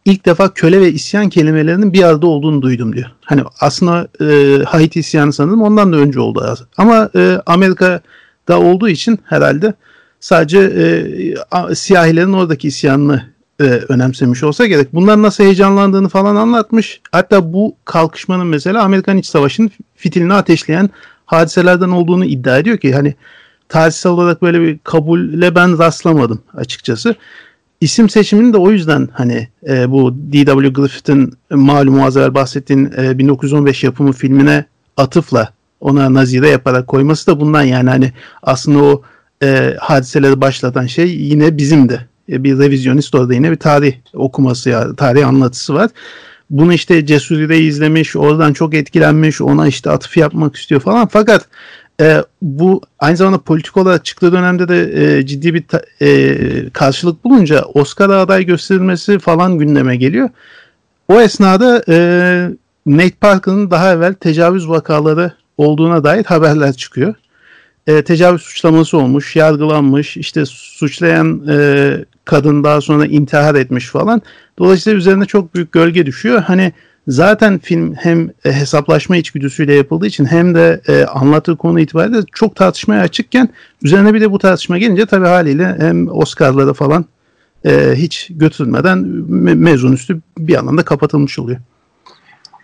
[0.05, 3.07] ilk defa köle ve isyan kelimelerinin bir arada olduğunu duydum diyor.
[3.21, 6.57] Hani aslında e, Haiti isyanı sanırım ondan da önce oldu.
[6.77, 9.73] Ama e, Amerika'da olduğu için herhalde
[10.19, 14.93] sadece e, siyahilerin oradaki isyanını e, önemsemiş olsa gerek.
[14.93, 17.01] Bunlar nasıl heyecanlandığını falan anlatmış.
[17.11, 20.89] Hatta bu kalkışmanın mesela Amerikan İç Savaşı'nın fitilini ateşleyen
[21.25, 23.15] hadiselerden olduğunu iddia ediyor ki hani
[23.69, 27.15] tarihsel olarak böyle bir kabulle ben rastlamadım açıkçası.
[27.81, 30.69] İsim seçimini de o yüzden hani e, bu D.W.
[30.69, 34.65] Griffith'in malum az evvel bahsettiğin e, 1915 yapımı filmine
[34.97, 39.01] atıfla ona nazire yaparak koyması da bundan yani hani aslında o
[39.43, 44.69] e, hadiseleri başlatan şey yine bizim de e, bir revizyonist orada yine bir tarih okuması
[44.69, 45.91] ya tarih anlatısı var.
[46.49, 51.07] Bunu işte Cesuri'de izlemiş, oradan çok etkilenmiş, ona işte atıf yapmak istiyor falan.
[51.07, 51.47] Fakat
[52.01, 57.23] e, bu aynı zamanda politik olarak çıktığı dönemde de e, ciddi bir ta, e, karşılık
[57.23, 60.29] bulunca Oscar aday gösterilmesi falan gündeme geliyor.
[61.07, 61.97] O esnada e,
[62.85, 67.15] Nate Parker'ın daha evvel tecavüz vakaları olduğuna dair haberler çıkıyor.
[67.87, 74.21] E, tecavüz suçlaması olmuş, yargılanmış, işte suçlayan e, kadın daha sonra intihar etmiş falan.
[74.59, 76.41] Dolayısıyla üzerine çok büyük gölge düşüyor.
[76.41, 76.73] Hani
[77.07, 82.55] Zaten film hem e, hesaplaşma içgüdüsüyle yapıldığı için hem de e, anlattığı konu itibariyle çok
[82.55, 83.49] tartışmaya açıkken
[83.81, 87.05] üzerine bir de bu tartışma gelince tabii haliyle hem Oscar'lara falan
[87.65, 88.97] e, hiç götürülmeden
[89.29, 91.59] me- mezun üstü bir anlamda kapatılmış oluyor.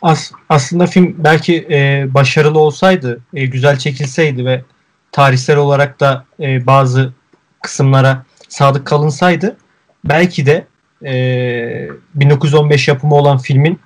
[0.02, 4.64] As, aslında film belki e, başarılı olsaydı, e, güzel çekilseydi ve
[5.12, 7.14] tarihsel olarak da e, bazı
[7.62, 9.58] kısımlara sadık kalınsaydı
[10.06, 10.68] belki de
[11.06, 13.80] e, 1915 yapımı olan filmin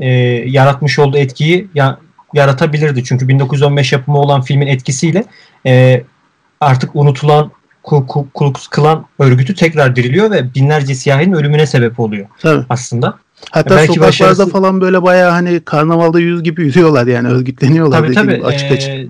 [0.00, 0.08] e,
[0.46, 1.98] yaratmış olduğu etkiyi ya,
[2.34, 3.04] yaratabilirdi.
[3.04, 5.24] Çünkü 1915 yapımı olan filmin etkisiyle
[5.66, 6.02] e,
[6.60, 7.50] artık unutulan
[8.34, 12.64] Klux Klan örgütü tekrar diriliyor ve binlerce siyahinin ölümüne sebep oluyor Tabii.
[12.68, 13.18] aslında.
[13.50, 14.50] Hatta Belki sokaklarda başarısı...
[14.50, 17.98] falan böyle bayağı hani karnavalda yüz gibi yürüyorlar yani örgütleniyorlar.
[17.98, 18.44] Tabii tabii.
[18.44, 18.90] Açık açık.
[18.90, 19.06] E,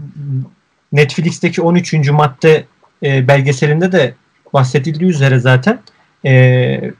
[0.93, 2.11] Netflix'teki 13.
[2.11, 2.65] madde
[3.03, 4.15] e, belgeselinde de
[4.55, 5.79] bahsedildiği üzere zaten
[6.25, 6.91] e,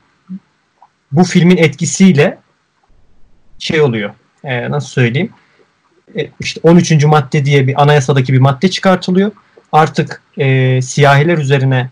[1.13, 2.39] bu filmin etkisiyle
[3.59, 4.11] şey oluyor.
[4.45, 5.31] E, nasıl söyleyeyim?
[6.19, 7.05] E, işte 13.
[7.05, 9.31] madde diye bir anayasadaki bir madde çıkartılıyor.
[9.73, 11.91] Artık e, siyahiler üzerine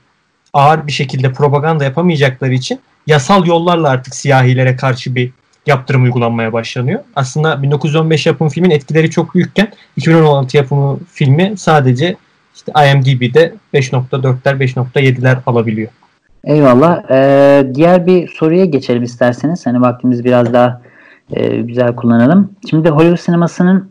[0.52, 5.30] ağır bir şekilde propaganda yapamayacakları için yasal yollarla artık siyahilere karşı bir
[5.66, 7.00] yaptırım uygulanmaya başlanıyor.
[7.16, 12.16] Aslında 1915 yapım filmin etkileri çok büyükken 2016 yapımı filmi sadece
[12.54, 15.88] işte IMDb'de 5.4'ler 5.7'ler alabiliyor.
[16.44, 17.10] Eyvallah.
[17.10, 19.66] Ee, diğer bir soruya geçelim isterseniz.
[19.66, 20.80] Hani vaktimizi biraz daha
[21.30, 22.52] e, güzel kullanalım.
[22.70, 23.90] Şimdi Hollywood sinemasının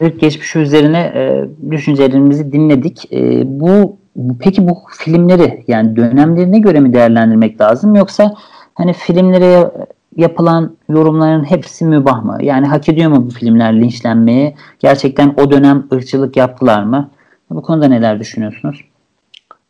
[0.00, 3.12] ilk geçmişi üzerine e, düşüncelerimizi dinledik.
[3.12, 3.96] E, bu
[4.40, 8.34] peki bu filmleri yani dönemlerine göre mi değerlendirmek lazım yoksa
[8.74, 9.70] hani filmlere
[10.16, 12.38] yapılan yorumların hepsi mübah mı?
[12.42, 14.54] Yani hak ediyor mu bu filmler linçlenmeyi?
[14.78, 17.10] Gerçekten o dönem ırkçılık yaptılar mı?
[17.50, 18.84] Bu konuda neler düşünüyorsunuz?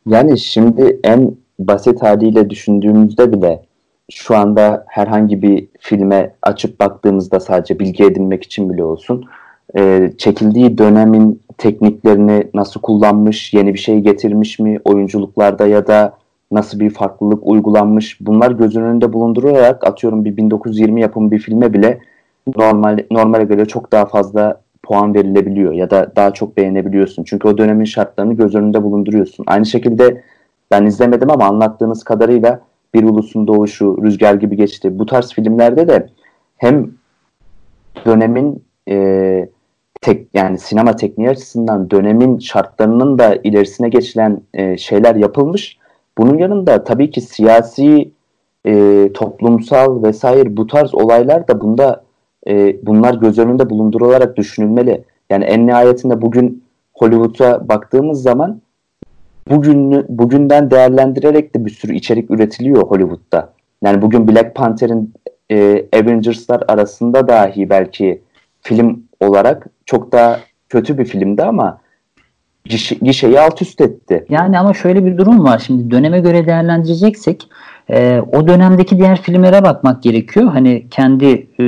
[0.07, 3.63] Yani şimdi en basit haliyle düşündüğümüzde bile
[4.11, 9.25] şu anda herhangi bir filme açıp baktığımızda sadece bilgi edinmek için bile olsun
[9.77, 16.13] e, çekildiği dönemin tekniklerini nasıl kullanmış, yeni bir şey getirmiş mi oyunculuklarda ya da
[16.53, 21.99] nasıl bir farklılık uygulanmış bunlar göz önünde bulundurarak atıyorum bir 1920 yapımı bir filme bile
[22.57, 27.25] normal normale göre çok daha fazla puan verilebiliyor ya da daha çok beğenebiliyorsun.
[27.25, 29.45] Çünkü o dönemin şartlarını göz önünde bulunduruyorsun.
[29.49, 30.23] Aynı şekilde
[30.71, 32.61] ben izlemedim ama anlattığınız kadarıyla
[32.95, 34.99] Bir Ulusun Doğuşu, Rüzgar gibi geçti.
[34.99, 36.09] Bu tarz filmlerde de
[36.57, 36.91] hem
[38.07, 39.49] dönemin e,
[40.01, 45.79] tek yani sinema tekniği açısından dönemin şartlarının da ilerisine geçilen e, şeyler yapılmış.
[46.19, 48.11] Bunun yanında tabii ki siyasi,
[48.67, 52.05] e, toplumsal vesaire bu tarz olaylar da bunda
[52.49, 55.05] e, bunlar göz önünde bulundurularak düşünülmeli.
[55.31, 58.61] Yani en nihayetinde bugün Hollywood'a baktığımız zaman
[59.51, 63.53] bugün bugünden değerlendirerek de bir sürü içerik üretiliyor Hollywood'da.
[63.85, 65.15] Yani bugün Black Panther'in
[65.51, 68.23] e, Avengers'lar arasında dahi belki
[68.61, 71.81] film olarak çok daha kötü bir filmdi ama
[72.65, 74.25] gişe, gişeyi alt üst etti.
[74.29, 75.59] Yani ama şöyle bir durum var.
[75.67, 77.49] Şimdi döneme göre değerlendireceksek
[77.91, 80.47] e, o dönemdeki diğer filmlere bakmak gerekiyor.
[80.47, 81.65] Hani kendi e,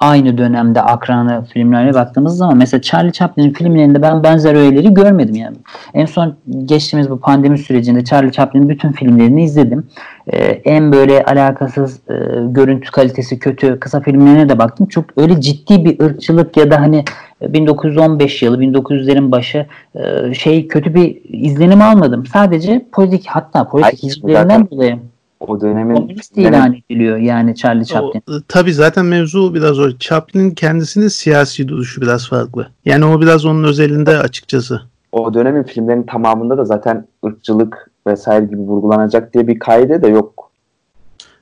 [0.00, 5.56] aynı dönemde akranı filmlerine baktığımız zaman mesela Charlie Chaplin'in filmlerinde ben benzer öğeleri görmedim yani.
[5.94, 9.86] En son geçtiğimiz bu pandemi sürecinde Charlie Chaplin'in bütün filmlerini izledim.
[10.32, 12.14] Ee, en böyle alakasız e,
[12.46, 14.86] görüntü kalitesi kötü kısa filmlerine de baktım.
[14.86, 17.04] Çok öyle ciddi bir ırkçılık ya da hani
[17.42, 22.26] 1915 yılı 1900'lerin başı e, şey kötü bir izlenim almadım.
[22.26, 24.98] Sadece politik hatta politik hizmetlerinden dolayı
[25.40, 28.22] o dönemin komünist ilan ediliyor yani Charlie Chaplin.
[28.28, 29.98] O, tabii zaten mevzu biraz o.
[29.98, 32.68] Chaplin'in kendisinin siyasi duruşu biraz farklı.
[32.84, 34.80] Yani o biraz onun özelinde açıkçası.
[35.12, 40.50] O dönemin filmlerinin tamamında da zaten ırkçılık vesaire gibi vurgulanacak diye bir kaide de yok.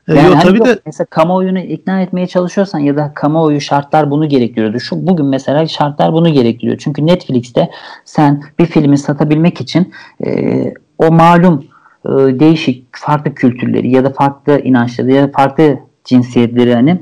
[0.09, 0.67] E, yani yok, tabii yok.
[0.67, 4.81] de mesela kamuoyunu ikna etmeye çalışıyorsan ya da kamuoyu şartlar bunu gerektiriyordu.
[4.81, 6.79] Şu bugün mesela şartlar bunu gerektiriyor.
[6.79, 7.71] Çünkü Netflix'te
[8.05, 9.93] sen bir filmi satabilmek için
[10.27, 10.65] e,
[10.99, 11.65] o malum
[12.05, 17.01] e, değişik farklı kültürleri ya da farklı inançları ya da farklı cinsiyetleri hani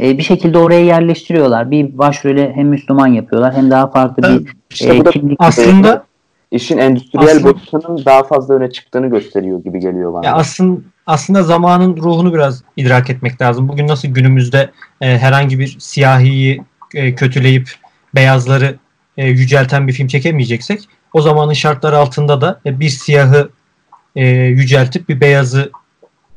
[0.00, 1.70] e, bir şekilde oraya yerleştiriyorlar.
[1.70, 5.36] Bir başrole hem Müslüman yapıyorlar hem daha farklı bir işte e, kimlik.
[5.40, 6.04] Aslında
[6.50, 10.26] işin endüstriyel aslında, boyutunun daha fazla öne çıktığını gösteriyor gibi geliyor bana.
[10.26, 13.68] Ya aslında aslında zamanın ruhunu biraz idrak etmek lazım.
[13.68, 16.62] Bugün nasıl günümüzde e, herhangi bir siyahiyi
[16.94, 17.70] e, kötüleyip
[18.14, 18.76] beyazları
[19.16, 20.80] e, yücelten bir film çekemeyeceksek
[21.12, 23.48] o zamanın şartları altında da e, bir siyahı
[24.16, 25.70] e, yüceltip bir beyazı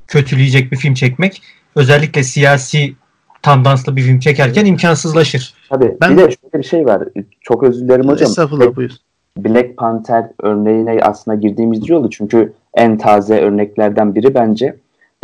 [0.07, 1.41] kötüleyecek bir film çekmek
[1.75, 2.93] özellikle siyasi
[3.41, 5.53] tandanslı bir film çekerken imkansızlaşır.
[5.69, 5.97] Tabii.
[6.01, 6.11] Ben...
[6.11, 7.03] Bir de şöyle bir şey var.
[7.41, 8.29] Çok özür dilerim hocam.
[8.29, 8.91] Estağfurullah buyur.
[9.37, 14.75] Black Panther örneğine aslında girdiğimiz yolu çünkü en taze örneklerden biri bence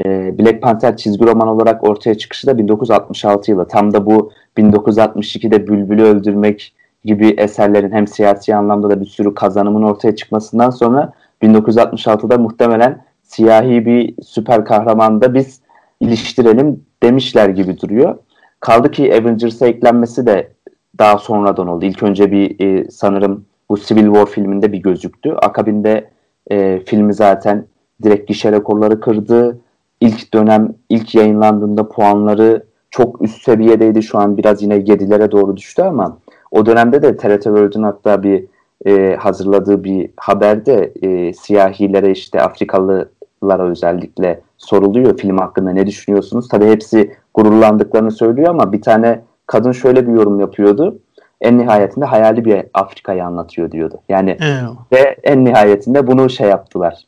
[0.06, 3.68] e, Black Panther çizgi roman olarak ortaya çıkışı da 1966 yılı.
[3.68, 6.74] Tam da bu 1962'de Bülbül'ü öldürmek
[7.06, 13.86] gibi eserlerin hem siyasi anlamda da bir sürü kazanımın ortaya çıkmasından sonra 1966'da muhtemelen siyahi
[13.86, 15.62] bir süper kahraman da biz
[16.00, 18.18] iliştirelim demişler gibi duruyor.
[18.60, 20.54] Kaldı ki Avengers'a eklenmesi de
[21.00, 21.86] daha sonradan oldu.
[21.86, 25.32] İlk önce bir e, sanırım bu Civil War filminde bir gözüktü.
[25.32, 26.10] Akabinde
[26.52, 27.66] e, filmi zaten
[28.04, 29.60] direkt gişe rekorları kırdı.
[30.02, 34.04] İlk dönem ilk yayınlandığında puanları çok üst seviyedeydi.
[34.04, 36.18] Şu an biraz yine 7'lere doğru düştü ama
[36.52, 38.46] o dönemde de TRT World'ün hatta bir
[38.86, 46.48] e, hazırladığı bir haberde e, siyahilere işte Afrikalılara özellikle soruluyor film hakkında ne düşünüyorsunuz?
[46.48, 51.00] Tabii hepsi gururlandıklarını söylüyor ama bir tane kadın şöyle bir yorum yapıyordu.
[51.42, 54.02] En nihayetinde hayali bir Afrika'yı anlatıyor diyordu.
[54.10, 54.64] Yani evet.
[54.94, 57.06] ve en nihayetinde bunu şey yaptılar.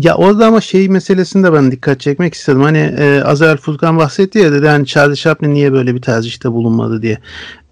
[0.00, 2.62] Ya orada ama şey meselesinde ben dikkat çekmek istedim.
[2.62, 7.02] Hani e, Azer Furkan bahsetti ya dedi hani Charlie Chaplin niye böyle bir tercihte bulunmadı
[7.02, 7.18] diye.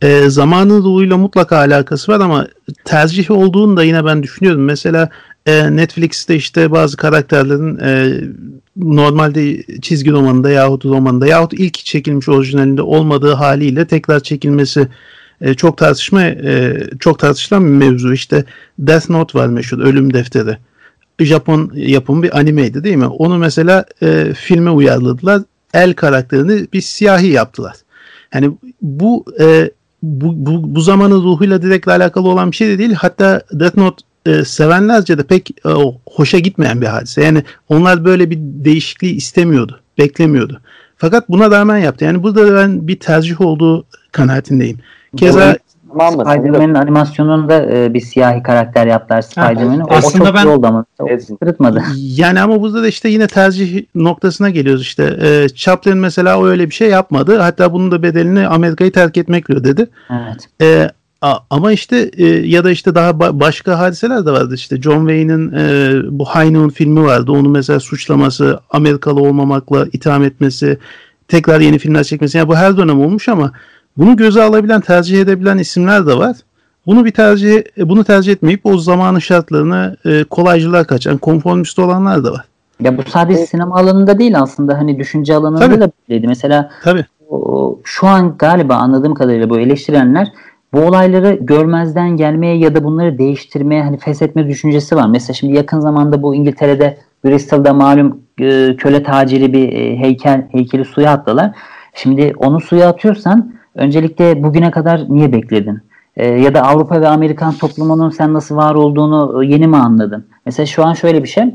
[0.03, 2.47] E, zamanın ruhuyla mutlaka alakası var ama
[2.85, 4.65] tercih olduğunu da yine ben düşünüyorum.
[4.65, 5.09] Mesela
[5.47, 8.21] e, Netflix'te işte bazı karakterlerin e,
[8.77, 14.89] normalde çizgi romanında yahut romanında yahut ilk çekilmiş orijinalinde olmadığı haliyle tekrar çekilmesi
[15.41, 18.13] e, çok tartışma e, çok tartışılan bir mevzu.
[18.13, 18.45] İşte
[18.79, 20.57] Death Note var meşhur ölüm defteri
[21.25, 23.07] Japon yapım bir animeydi değil mi?
[23.07, 25.43] Onu mesela e, filme uyarladılar.
[25.75, 27.77] El karakterini bir siyahi yaptılar.
[28.35, 28.53] Yani
[28.83, 29.71] bu e,
[30.03, 32.93] bu, bu, bu zamanın ruhuyla direkt alakalı olan bir şey de değil.
[32.93, 35.71] Hatta Death Note e, sevenlerce de pek e,
[36.07, 37.25] hoşa gitmeyen bir hadise.
[37.25, 40.61] Yani onlar böyle bir değişikliği istemiyordu, beklemiyordu.
[40.97, 42.05] Fakat buna rağmen yaptı.
[42.05, 44.79] Yani burada ben bir tercih olduğu kanaatindeyim.
[45.17, 45.57] Keza
[45.99, 46.25] Tamam mı?
[46.25, 49.85] Spider-Man'in animasyonunda e, bir siyahi karakter yaptılar Spider-Man'i.
[49.85, 50.85] O, aslında o çok ben- iyi oldu ama.
[50.99, 51.07] O
[51.43, 51.83] Sırıtmadı.
[51.97, 55.19] Yani ama burada da işte yine tercih noktasına geliyoruz işte.
[55.23, 57.39] E, Chaplin mesela öyle bir şey yapmadı.
[57.39, 59.87] Hatta bunun da bedelini Amerika'yı terk etmekle ödedi.
[60.11, 60.49] Evet.
[60.63, 60.91] E,
[61.23, 64.55] a- ama işte e, ya da işte daha ba- başka hadiseler de vardı.
[64.55, 67.33] İşte John Wayne'in e, bu Noon filmi vardı.
[67.33, 70.79] Onu mesela suçlaması, Amerikalı olmamakla itham etmesi,
[71.29, 72.39] tekrar yeni filmler çekmesi.
[72.39, 73.53] Yani bu her dönem olmuş ama
[73.99, 76.37] bunu göze alabilen, tercih edebilen isimler de var.
[76.87, 82.25] Bunu bir tercih e, bunu tercih etmeyip o zamanın şartlarına e, kolaycılığa kaçan, konformist olanlar
[82.25, 82.45] da var.
[82.81, 85.81] Ya bu sadece sinema alanında değil aslında hani düşünce alanında Tabii.
[85.81, 86.27] da böyleydi.
[86.27, 87.05] Mesela Tabii.
[87.31, 90.29] o- şu an galiba anladığım kadarıyla bu eleştirenler
[90.73, 95.09] bu olayları görmezden gelmeye ya da bunları değiştirmeye hani feshetme düşüncesi var.
[95.09, 100.85] Mesela şimdi yakın zamanda bu İngiltere'de Bristol'da malum e, köle taciri bir e, heykel heykeli
[100.85, 101.51] suya attılar.
[101.95, 105.79] Şimdi onu suya atıyorsan öncelikle bugüne kadar niye bekledin?
[106.17, 110.27] E, ya da Avrupa ve Amerikan toplumunun sen nasıl var olduğunu e, yeni mi anladın?
[110.47, 111.55] Mesela şu an şöyle bir şey.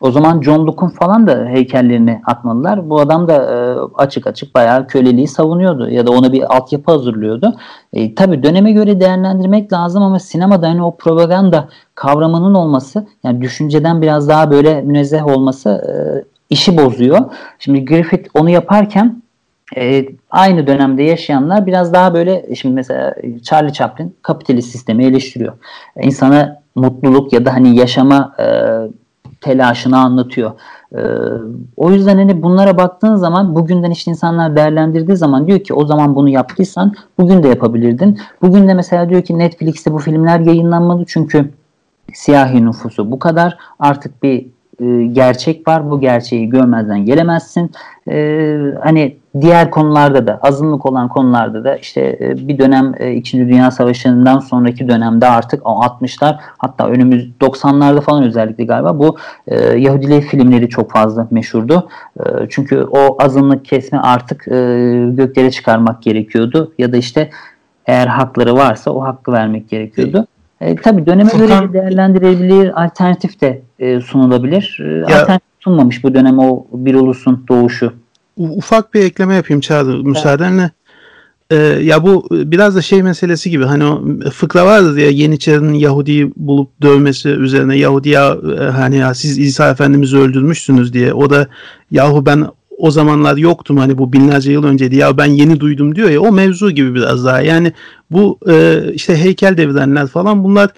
[0.00, 2.90] O zaman John Locke'un falan da heykellerini atmalılar.
[2.90, 3.56] Bu adam da e,
[3.94, 7.54] açık açık bayağı köleliği savunuyordu ya da ona bir altyapı hazırlıyordu.
[7.92, 14.02] E, tabii döneme göre değerlendirmek lazım ama sinemada hani o propaganda kavramının olması yani düşünceden
[14.02, 15.92] biraz daha böyle münezzeh olması e,
[16.50, 17.20] işi bozuyor.
[17.58, 19.22] Şimdi Griffith onu yaparken
[19.76, 25.52] e, aynı dönemde yaşayanlar biraz daha böyle şimdi mesela Charlie Chaplin kapitalist sistemi eleştiriyor.
[26.02, 28.46] İnsana mutluluk ya da hani yaşama e,
[29.40, 30.52] telaşını anlatıyor.
[30.92, 31.00] E,
[31.76, 36.14] o yüzden hani bunlara baktığın zaman bugünden işte insanlar değerlendirdiği zaman diyor ki o zaman
[36.14, 38.18] bunu yaptıysan bugün de yapabilirdin.
[38.42, 41.50] Bugün de mesela diyor ki Netflix'te bu filmler yayınlanmalı çünkü
[42.14, 44.46] siyahi nüfusu bu kadar artık bir
[44.80, 45.90] e, gerçek var.
[45.90, 47.70] Bu gerçeği görmezden gelemezsin.
[48.08, 53.38] E, hani diğer konularda da azınlık olan konularda da işte e, bir dönem e, 2.
[53.38, 59.60] Dünya Savaşı'ndan sonraki dönemde artık o 60'lar hatta önümüz 90'larda falan özellikle galiba bu e,
[59.60, 61.88] Yahudiliği filmleri çok fazla meşhurdu.
[62.20, 64.52] E, çünkü o azınlık kesme artık e,
[65.10, 67.30] göklere çıkarmak gerekiyordu ya da işte
[67.86, 70.26] eğer hakları varsa o hakkı vermek gerekiyordu.
[70.60, 74.80] E, tabii döneme Furkan- göre de değerlendirilebilir, alternatif de e, sunulabilir.
[74.84, 77.92] E, alternatif sunmamış bu dönem o bir ulusun doğuşu.
[78.38, 80.70] Ufak bir ekleme yapayım Çağrı müsaadenle.
[81.50, 86.32] Ee, ya bu biraz da şey meselesi gibi hani o fıkra vardı ya Yeniçeri'nin Yahudi'yi
[86.36, 91.46] bulup dövmesi üzerine Yahudi ya e, hani ya siz İsa Efendimiz'i öldürmüşsünüz diye o da
[91.90, 92.46] yahu ben
[92.78, 96.32] o zamanlar yoktum hani bu binlerce yıl önceydi ya ben yeni duydum diyor ya o
[96.32, 97.72] mevzu gibi biraz daha yani
[98.10, 100.70] bu e, işte heykel devirenler falan bunlar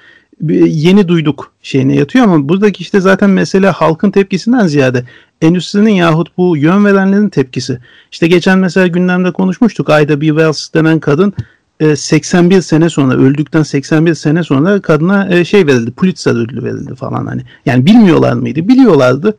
[0.67, 5.05] yeni duyduk şeyine yatıyor ama buradaki işte zaten mesele halkın tepkisinden ziyade
[5.41, 7.79] endüstrinin yahut bu yön verenlerin tepkisi.
[8.13, 9.91] İşte geçen mesela gündemde konuşmuştuk.
[9.91, 10.27] Ayda B.
[10.27, 11.35] Wells denen kadın
[11.81, 15.91] e, 81 sene sonra öldükten 81 sene sonra kadına e, şey verildi.
[15.91, 17.43] Pulitzer ödülü verildi falan hani.
[17.67, 18.69] Yani bilmiyorlar mıydı?
[18.69, 19.37] Biliyorlardı.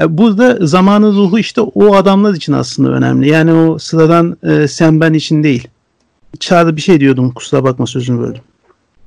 [0.00, 3.28] E, Burada zamanın ruhu işte o adamlar için aslında önemli.
[3.28, 5.68] Yani o sıradan e, sen ben için değil.
[6.40, 8.42] Çağrı bir şey diyordum kusura bakma sözünü böldüm.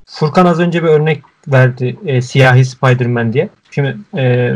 [0.05, 3.49] Furkan az önce bir örnek verdi e, siyahi Spider-Man diye.
[3.71, 4.55] Şimdi e,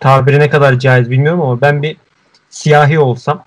[0.00, 1.96] tabiri ne kadar caiz bilmiyorum ama ben bir
[2.50, 3.44] siyahi olsam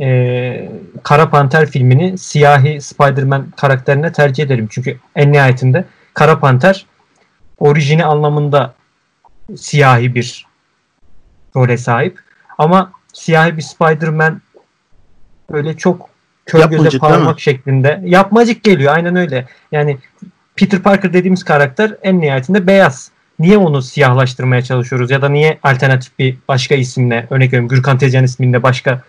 [0.00, 0.70] e,
[1.02, 4.68] Kara Panter filmini siyahi Spider-Man karakterine tercih ederim.
[4.70, 6.86] Çünkü en nihayetinde Kara Panter
[7.58, 8.74] orijini anlamında
[9.56, 10.46] siyahi bir
[11.56, 12.20] role sahip.
[12.58, 14.40] Ama siyahi bir Spider-Man
[15.52, 16.08] böyle çok
[16.46, 17.08] kör göze Yapmacık, mi?
[17.08, 18.94] parmak şeklinde yapmacık geliyor.
[18.94, 19.46] Aynen öyle.
[19.72, 19.98] Yani
[20.56, 23.10] Peter Parker dediğimiz karakter en nihayetinde beyaz.
[23.38, 28.24] Niye onu siyahlaştırmaya çalışıyoruz ya da niye alternatif bir başka isimle örnek veriyorum Gürkan Tezcan
[28.24, 29.02] isminde başka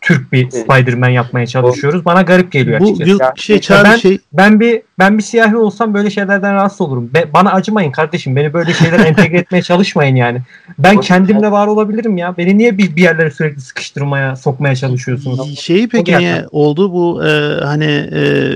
[0.00, 2.04] Türk bir Spider-Man yapmaya çalışıyoruz.
[2.04, 3.10] Bana garip geliyor Bu açıkçası.
[3.10, 7.10] yıl- şey Çağrı ben- şey Ben bir ben bir siyahi olsam böyle şeylerden rahatsız olurum.
[7.14, 8.36] Be- bana acımayın kardeşim.
[8.36, 10.40] Beni böyle şeylere entegre etmeye çalışmayın yani.
[10.78, 12.36] Ben kendimle var olabilirim ya.
[12.38, 15.58] Beni niye bir, bir yerlere sürekli sıkıştırmaya, sokmaya çalışıyorsunuz?
[15.58, 18.52] Şeyi peki niye oldu bu e, hani e,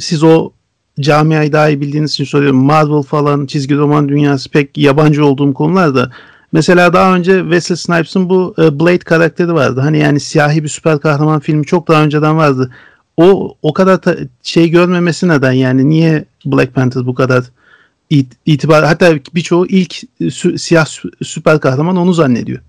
[0.00, 0.50] siz o
[1.00, 2.64] camiayı daha iyi bildiğiniz için soruyorum.
[2.64, 6.10] Marvel falan çizgi roman dünyası pek yabancı olduğum konularda.
[6.52, 9.80] Mesela daha önce Wesley Snipes'ın bu e, Blade karakteri vardı.
[9.80, 12.70] Hani yani siyahi bir süper kahraman filmi çok daha önceden vardı.
[13.16, 17.44] O o kadar ta- şey görmemesi neden yani niye Black Panther bu kadar
[18.10, 22.60] it- itibar hatta birçoğu ilk sü- siyah sü- süper kahraman onu zannediyor.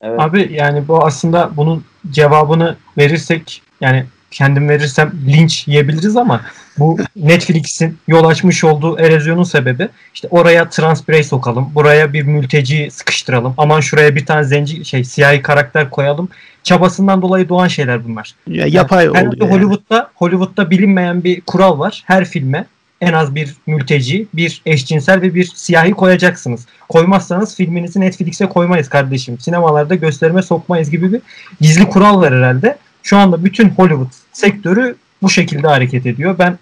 [0.00, 0.20] Evet.
[0.20, 6.40] Abi yani bu aslında bunun cevabını verirsek yani kendim verirsem linç yiyebiliriz ama
[6.78, 12.88] bu Netflix'in yol açmış olduğu erozyonun sebebi işte oraya trans birey sokalım, buraya bir mülteci
[12.90, 16.28] sıkıştıralım, aman şuraya bir tane zenci şey siyahi karakter koyalım
[16.62, 18.34] çabasından dolayı doğan şeyler bunlar.
[18.46, 19.40] Ya yapay Herhalde oluyor.
[19.40, 19.52] yani.
[19.52, 22.02] Hollywood'da Hollywood'da bilinmeyen bir kural var.
[22.06, 22.66] Her filme
[23.00, 26.66] en az bir mülteci, bir eşcinsel ve bir siyahi koyacaksınız.
[26.88, 29.38] Koymazsanız filminizi Netflix'e koymayız kardeşim.
[29.38, 31.20] Sinemalarda gösterime sokmayız gibi bir
[31.60, 32.78] gizli kural var herhalde.
[33.02, 36.36] Şu anda bütün Hollywood sektörü bu şekilde hareket ediyor.
[36.38, 36.58] Ben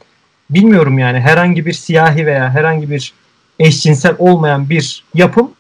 [0.51, 3.13] bilmiyorum yani herhangi bir siyahi veya herhangi bir
[3.59, 5.51] eşcinsel olmayan bir yapım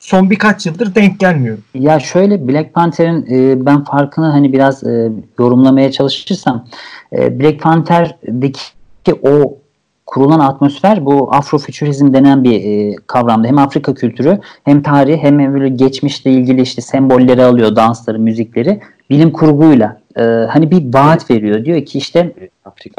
[0.00, 1.58] son birkaç yıldır denk gelmiyor.
[1.74, 6.66] Ya şöyle Black Panther'in e, ben farkını hani biraz e, yorumlamaya çalışırsam
[7.12, 9.58] e, Black Panther'deki o
[10.06, 13.48] kurulan atmosfer bu Afrofuturizm denen bir e, kavramda.
[13.48, 18.80] Hem Afrika kültürü hem tarihi hem böyle geçmişle ilgili işte sembolleri alıyor dansları, müzikleri
[19.10, 21.64] bilim kurguyla e, hani bir vaat veriyor.
[21.64, 22.34] Diyor ki işte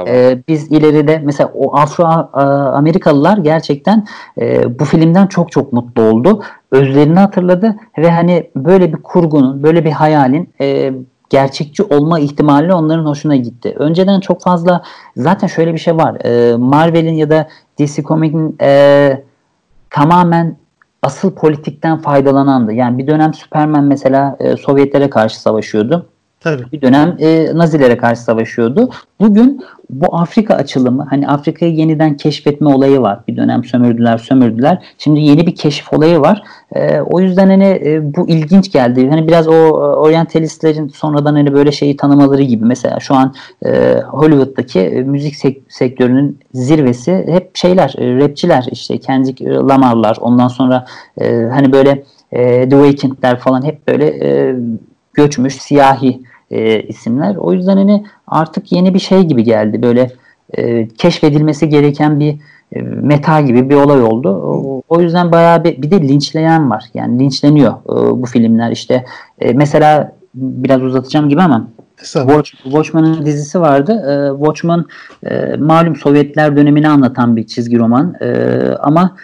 [0.07, 4.07] ee, biz ileride mesela o Afro a- Amerikalılar gerçekten
[4.41, 6.43] e, bu filmden çok çok mutlu oldu.
[6.71, 10.93] Özlerini hatırladı ve hani böyle bir kurgunun, böyle bir hayalin e,
[11.29, 13.75] gerçekçi olma ihtimali onların hoşuna gitti.
[13.77, 14.83] Önceden çok fazla
[15.17, 16.25] zaten şöyle bir şey var.
[16.25, 17.47] E, Marvel'in ya da
[17.79, 19.23] DC Comics'in e,
[19.89, 20.57] tamamen
[21.01, 22.73] asıl politikten faydalanandı.
[22.73, 26.09] Yani bir dönem Superman mesela e, Sovyetlere karşı savaşıyordu
[26.43, 26.63] Tabii.
[26.71, 28.89] bir dönem e, Nazilere karşı savaşıyordu.
[29.19, 33.19] Bugün bu Afrika açılımı hani Afrika'yı yeniden keşfetme olayı var.
[33.27, 34.83] Bir dönem sömürdüler sömürdüler.
[34.97, 36.43] Şimdi yeni bir keşif olayı var.
[36.75, 39.09] E, o yüzden hani e, bu ilginç geldi.
[39.09, 42.65] Hani biraz o e, oryantalistlerin sonradan hani böyle şeyi tanımaları gibi.
[42.65, 43.33] Mesela şu an
[43.65, 50.47] e, Hollywood'daki e, müzik sek- sektörünün zirvesi hep şeyler, e, rapçiler işte Kendrick Lamar'lar ondan
[50.47, 50.85] sonra
[51.17, 54.55] e, hani böyle e, The Weeknd'ler falan hep böyle e,
[55.13, 56.21] göçmüş siyahi
[56.51, 57.35] e, isimler.
[57.35, 59.81] O yüzden hani artık yeni bir şey gibi geldi.
[59.81, 60.11] Böyle
[60.57, 62.35] e, keşfedilmesi gereken bir
[62.75, 64.29] e, meta gibi bir olay oldu.
[64.29, 66.85] O, o yüzden bayağı bir, bir de linçleyen var.
[66.93, 68.71] Yani linçleniyor e, bu filmler.
[68.71, 69.05] İşte
[69.39, 71.67] e, mesela biraz uzatacağım gibi ama.
[71.97, 73.91] Watch, Watchmen'ın dizisi vardı.
[73.91, 74.85] E, Watchmen
[75.23, 78.15] e, malum Sovyetler dönemini anlatan bir çizgi roman.
[78.21, 79.15] E, ama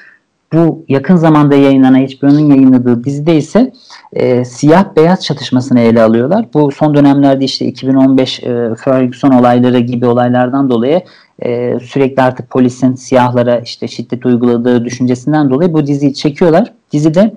[0.54, 3.72] bu yakın zamanda yayınlanan HBO'nun yayınladığı dizide ise
[4.14, 6.46] e, siyah beyaz çatışmasını ele alıyorlar.
[6.54, 11.02] Bu son dönemlerde işte 2015 e, Ferguson olayları gibi olaylardan dolayı
[11.40, 16.74] e, sürekli artık polisin siyahlara işte şiddet uyguladığı düşüncesinden dolayı bu diziyi çekiyorlar.
[16.92, 17.36] Dizide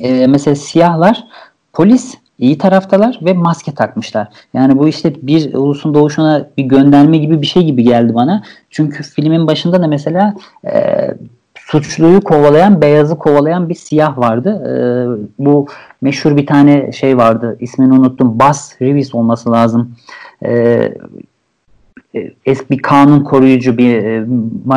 [0.00, 1.24] e, mesela siyahlar
[1.72, 4.28] polis iyi taraftalar ve maske takmışlar.
[4.54, 8.42] Yani bu işte bir ulusun doğuşuna bir gönderme gibi bir şey gibi geldi bana.
[8.70, 10.34] Çünkü filmin başında da mesela
[10.66, 10.70] e,
[11.66, 14.50] suçluyu kovalayan, beyazı kovalayan bir siyah vardı.
[14.68, 14.74] Ee,
[15.38, 15.66] bu
[16.02, 17.56] meşhur bir tane şey vardı.
[17.60, 18.38] İsmini unuttum.
[18.38, 19.96] Bas Reeves olması lazım.
[20.44, 20.94] Ee,
[22.46, 23.96] eski bir kanun koruyucu bir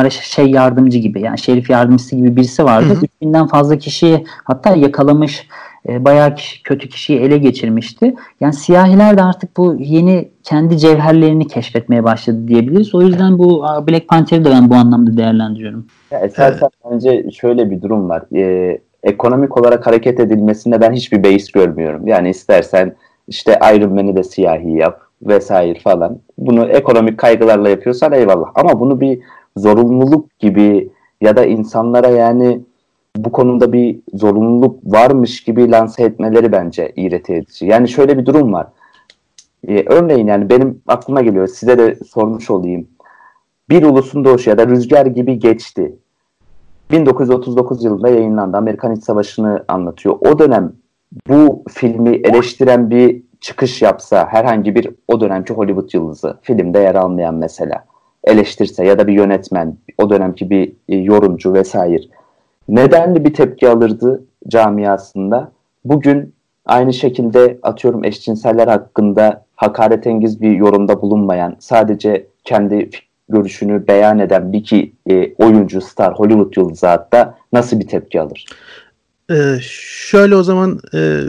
[0.06, 2.90] e, şey yardımcı gibi yani şerif yardımcısı gibi birisi vardı.
[2.90, 3.06] Hı hı.
[3.22, 5.48] 3000'den fazla kişiyi hatta yakalamış
[5.90, 8.16] e, bayağı kişi, kötü kişiyi ele geçirmişti.
[8.40, 12.96] Yani siyahiler de artık bu yeni kendi cevherlerini keşfetmeye başladı diyebiliriz.
[12.96, 15.86] O yüzden bu Black Panther'i de ben bu anlamda değerlendiriyorum.
[16.12, 18.24] Ya esasen bence şöyle bir durum var.
[18.36, 22.08] Ee, ekonomik olarak hareket edilmesinde ben hiçbir beis görmüyorum.
[22.08, 22.96] Yani istersen
[23.28, 26.20] işte Iron Man'i de siyahi yap vesaire falan.
[26.38, 28.48] Bunu ekonomik kaygılarla yapıyorsan eyvallah.
[28.56, 29.20] Ama bunu bir
[29.58, 30.90] zorunluluk gibi
[31.22, 32.60] ya da insanlara yani
[33.24, 37.66] bu konuda bir zorunluluk varmış gibi lanse etmeleri bence iğreti edici.
[37.66, 38.68] Yani şöyle bir durum var.
[39.68, 42.88] Ee, örneğin yani benim aklıma geliyor size de sormuş olayım.
[43.70, 45.96] Bir ulusun doğuşu ya da rüzgar gibi geçti.
[46.92, 48.58] 1939 yılında yayınlandı.
[48.58, 50.16] Amerikan İç Savaşı'nı anlatıyor.
[50.20, 50.74] O dönem
[51.30, 57.36] bu filmi eleştiren bir çıkış yapsa herhangi bir o dönemki Hollywood yıldızı filmde yer almayan
[57.36, 57.86] mesela
[58.24, 62.04] eleştirse ya da bir yönetmen o dönemki bir e, yorumcu vesaire
[62.70, 65.52] nedenli bir tepki alırdı camiasında.
[65.86, 66.34] Bugün
[66.66, 72.90] aynı şekilde atıyorum eşcinseller hakkında hakaretengiz bir yorumda bulunmayan sadece kendi
[73.30, 78.46] görüşünü beyan eden bir iki e, oyuncu, star, Hollywood yıldızı hatta nasıl bir tepki alır?
[79.32, 79.58] Ee,
[80.10, 81.22] şöyle o zaman e,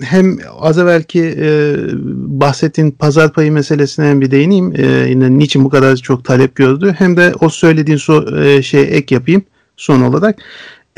[0.00, 1.74] hem az evvelki e,
[2.14, 4.74] bahsettiğin pazar payı meselesine hem bir değineyim.
[4.76, 8.84] E, yine niçin bu kadar çok talep gördü hem de o söylediğin so, e, şeye
[8.84, 9.42] ek yapayım
[9.76, 10.38] son olarak.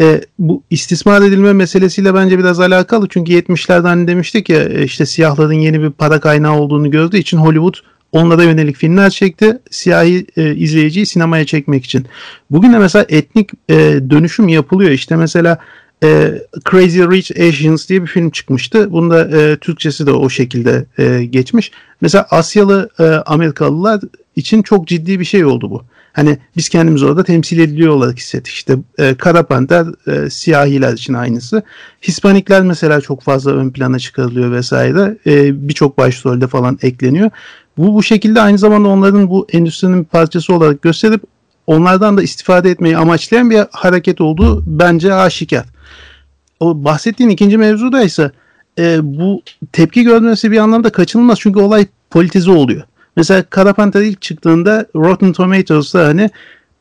[0.00, 3.08] E, bu istismar edilme meselesiyle bence biraz alakalı.
[3.08, 7.38] Çünkü 70'lerde hani demiştik ya e, işte siyahların yeni bir para kaynağı olduğunu gördüğü için
[7.38, 7.74] Hollywood
[8.12, 9.58] onlara yönelik filmler çekti.
[9.70, 12.06] Siyahi e, izleyiciyi sinemaya çekmek için.
[12.50, 13.74] Bugün de mesela etnik e,
[14.10, 14.90] dönüşüm yapılıyor.
[14.90, 15.58] İşte mesela
[16.02, 16.32] e,
[16.70, 18.92] Crazy Rich Asians diye bir film çıkmıştı.
[18.92, 21.70] Bunda e, Türkçesi de o şekilde e, geçmiş.
[22.00, 24.00] Mesela Asyalı e, Amerikalılar
[24.36, 25.82] için çok ciddi bir şey oldu bu.
[26.14, 28.54] Hani biz kendimizi orada temsil ediliyor olarak hissettik.
[28.54, 31.62] İşte e, Kara Panter e, siyahiler için aynısı.
[32.02, 35.16] Hispanikler mesela çok fazla ön plana çıkarılıyor vesaire.
[35.26, 37.30] E, Birçok başrolde falan ekleniyor.
[37.78, 41.22] Bu bu şekilde aynı zamanda onların bu endüstrinin bir parçası olarak gösterip
[41.66, 45.64] onlardan da istifade etmeyi amaçlayan bir hareket olduğu bence aşikar.
[46.60, 48.30] O bahsettiğin ikinci mevzuda ise
[48.78, 49.42] e, bu
[49.72, 52.82] tepki görmesi bir anlamda kaçınılmaz çünkü olay politize oluyor.
[53.16, 56.30] Mesela Kara Panter ilk çıktığında Rotten Tomatoes'ta hani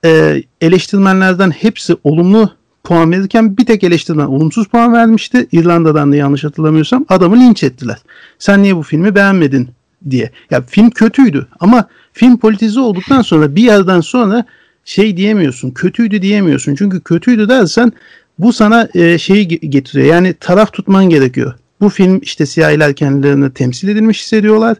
[0.05, 2.49] e, eleştirmenlerden hepsi olumlu
[2.83, 5.47] puan verirken bir tek eleştirmen olumsuz puan vermişti.
[5.51, 7.97] İrlanda'dan da yanlış hatırlamıyorsam adamı linç ettiler.
[8.39, 9.69] Sen niye bu filmi beğenmedin
[10.09, 10.31] diye.
[10.51, 14.45] Ya film kötüydü ama film politize olduktan sonra bir yerden sonra
[14.85, 15.71] şey diyemiyorsun.
[15.71, 16.75] Kötüydü diyemiyorsun.
[16.75, 17.93] Çünkü kötüydü dersen
[18.39, 20.07] bu sana e, şeyi getiriyor.
[20.07, 21.53] Yani taraf tutman gerekiyor.
[21.83, 24.77] Bu film işte siyahiler kendilerini temsil edilmiş hissediyorlar.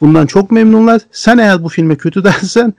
[0.00, 1.00] Bundan çok memnunlar.
[1.12, 2.74] Sen eğer bu filme kötü dersen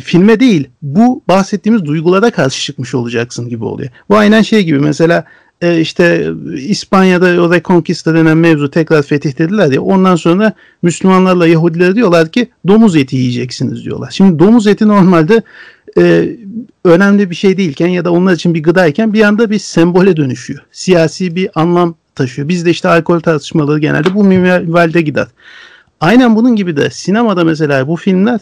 [0.00, 3.90] filme değil bu bahsettiğimiz duygulara karşı çıkmış olacaksın gibi oluyor.
[4.10, 5.24] Bu aynen şey gibi mesela
[5.60, 10.52] e, işte İspanya'da o Reconquista denen mevzu tekrar fetih dediler ya ondan sonra
[10.82, 14.10] Müslümanlarla Yahudiler diyorlar ki domuz eti yiyeceksiniz diyorlar.
[14.10, 15.42] Şimdi domuz eti normalde
[15.98, 16.36] e,
[16.84, 20.60] önemli bir şey değilken ya da onlar için bir gıdayken bir anda bir sembole dönüşüyor.
[20.72, 22.48] Siyasi bir anlam taşıyor.
[22.48, 25.26] Bizde işte alkol tartışmaları genelde bu minvalde gider.
[26.00, 28.40] Aynen bunun gibi de sinemada mesela bu filmler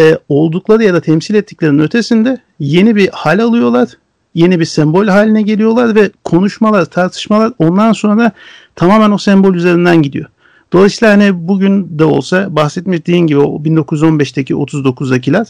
[0.00, 3.88] e, oldukları ya da temsil ettiklerinin ötesinde yeni bir hal alıyorlar.
[4.34, 8.32] Yeni bir sembol haline geliyorlar ve konuşmalar, tartışmalar ondan sonra
[8.74, 10.26] tamamen o sembol üzerinden gidiyor.
[10.72, 15.46] Dolayısıyla hani bugün de olsa bahsettiğin gibi o 1915'teki 39'dakiler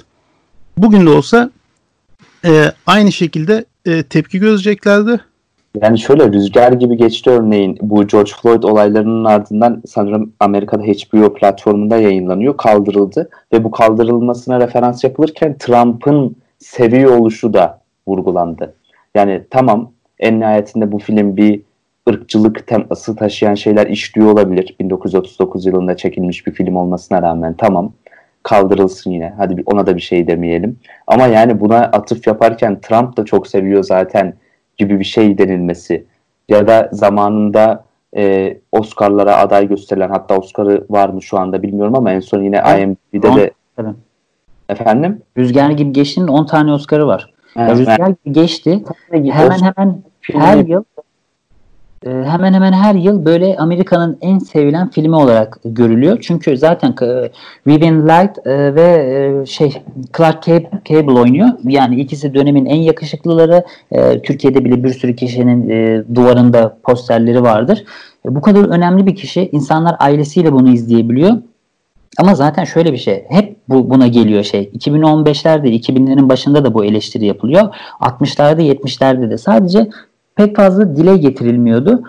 [0.78, 1.50] bugün de olsa
[2.44, 5.20] e, aynı şekilde e, tepki göreceklerdi.
[5.82, 11.96] Yani şöyle rüzgar gibi geçti örneğin bu George Floyd olaylarının ardından sanırım Amerika'da HBO platformunda
[11.96, 12.56] yayınlanıyor.
[12.56, 18.74] Kaldırıldı ve bu kaldırılmasına referans yapılırken Trump'ın seviyor oluşu da vurgulandı.
[19.14, 21.62] Yani tamam en nihayetinde bu film bir
[22.08, 24.76] ırkçılık teması taşıyan şeyler işliyor olabilir.
[24.80, 27.92] 1939 yılında çekilmiş bir film olmasına rağmen tamam
[28.42, 29.34] kaldırılsın yine.
[29.36, 30.78] Hadi ona da bir şey demeyelim.
[31.06, 34.34] Ama yani buna atıf yaparken Trump da çok seviyor zaten
[34.76, 36.04] gibi bir şey denilmesi
[36.48, 37.84] ya da zamanında
[38.16, 42.62] e, Oscar'lara aday gösterilen hatta Oscar'ı var mı şu anda bilmiyorum ama en son yine
[42.66, 43.94] evet, IMDb'de de evet.
[44.68, 47.32] efendim Rüzgar gibi geçtiğinin 10 tane Oscar'ı var.
[47.56, 48.84] Evet, Rüzgar yani, gibi geçti.
[49.10, 50.02] Hemen hemen
[50.32, 50.84] her yıl
[52.04, 56.18] ee, hemen hemen her yıl böyle Amerika'nın en sevilen filmi olarak görülüyor.
[56.22, 57.30] Çünkü zaten e,
[57.66, 58.82] Vivian Light e, ve
[59.42, 59.82] e, şey
[60.16, 60.42] Clark
[60.84, 61.48] Cable oynuyor.
[61.64, 63.64] Yani ikisi dönemin en yakışıklıları.
[64.22, 65.68] Türkiye'de bile bir sürü kişinin
[66.14, 67.84] duvarında posterleri vardır.
[68.24, 69.48] Bu kadar önemli bir kişi.
[69.52, 71.32] İnsanlar ailesiyle bunu izleyebiliyor.
[72.18, 73.24] Ama zaten şöyle bir şey.
[73.28, 74.70] Hep bu buna geliyor şey.
[74.74, 77.74] 2015'lerde, 2000'lerin başında da bu eleştiri yapılıyor.
[78.00, 79.38] 60'larda, 70'lerde de.
[79.38, 79.88] Sadece
[80.36, 82.02] pek fazla dile getirilmiyordu.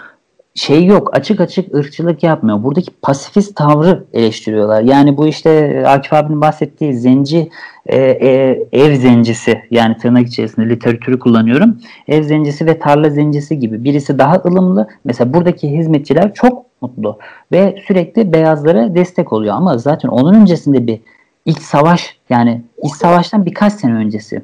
[0.55, 2.63] Şey yok açık açık ırkçılık yapmıyor.
[2.63, 4.81] Buradaki pasifist tavrı eleştiriyorlar.
[4.81, 7.49] Yani bu işte Akif abinin bahsettiği zenci
[7.85, 11.77] e, e, ev zencisi yani tırnak içerisinde literatürü kullanıyorum.
[12.07, 13.83] Ev zencisi ve tarla zencisi gibi.
[13.83, 14.87] Birisi daha ılımlı.
[15.05, 17.19] Mesela buradaki hizmetçiler çok mutlu
[17.51, 19.55] ve sürekli beyazlara destek oluyor.
[19.55, 20.99] Ama zaten onun öncesinde bir
[21.45, 24.41] iç savaş yani iç savaştan birkaç sene öncesi.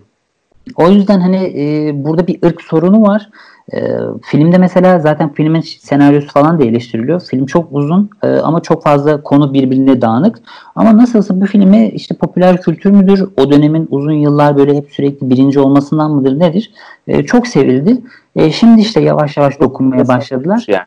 [0.75, 3.29] O yüzden hani e, burada bir ırk sorunu var.
[3.73, 7.21] E, filmde mesela zaten filmin senaryosu falan da eleştiriliyor.
[7.21, 10.39] Film çok uzun e, ama çok fazla konu birbirine dağınık.
[10.75, 13.29] Ama nasılsa bu filmi işte popüler kültür müdür?
[13.37, 16.71] O dönemin uzun yıllar böyle hep sürekli birinci olmasından mıdır nedir?
[17.07, 18.01] E, çok sevildi.
[18.35, 20.65] E, şimdi işte yavaş yavaş dokunmaya başladılar.
[20.67, 20.85] Yani.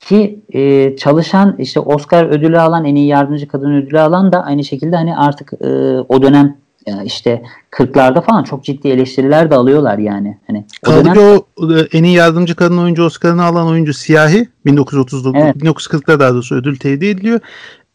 [0.00, 4.64] Ki e, çalışan işte Oscar ödülü alan en iyi yardımcı kadın ödülü alan da aynı
[4.64, 5.68] şekilde hani artık e,
[6.08, 6.56] o dönem
[7.04, 10.38] işte 40'larda falan çok ciddi eleştiriler de alıyorlar yani.
[10.46, 11.18] Hani o Kaldı dönem...
[11.18, 15.56] o e, en iyi yardımcı kadın oyuncu Oscar'ını alan oyuncu Siyahi 1939 evet.
[15.56, 17.40] 1940'larda daha doğrusu ödül tevdi ediliyor.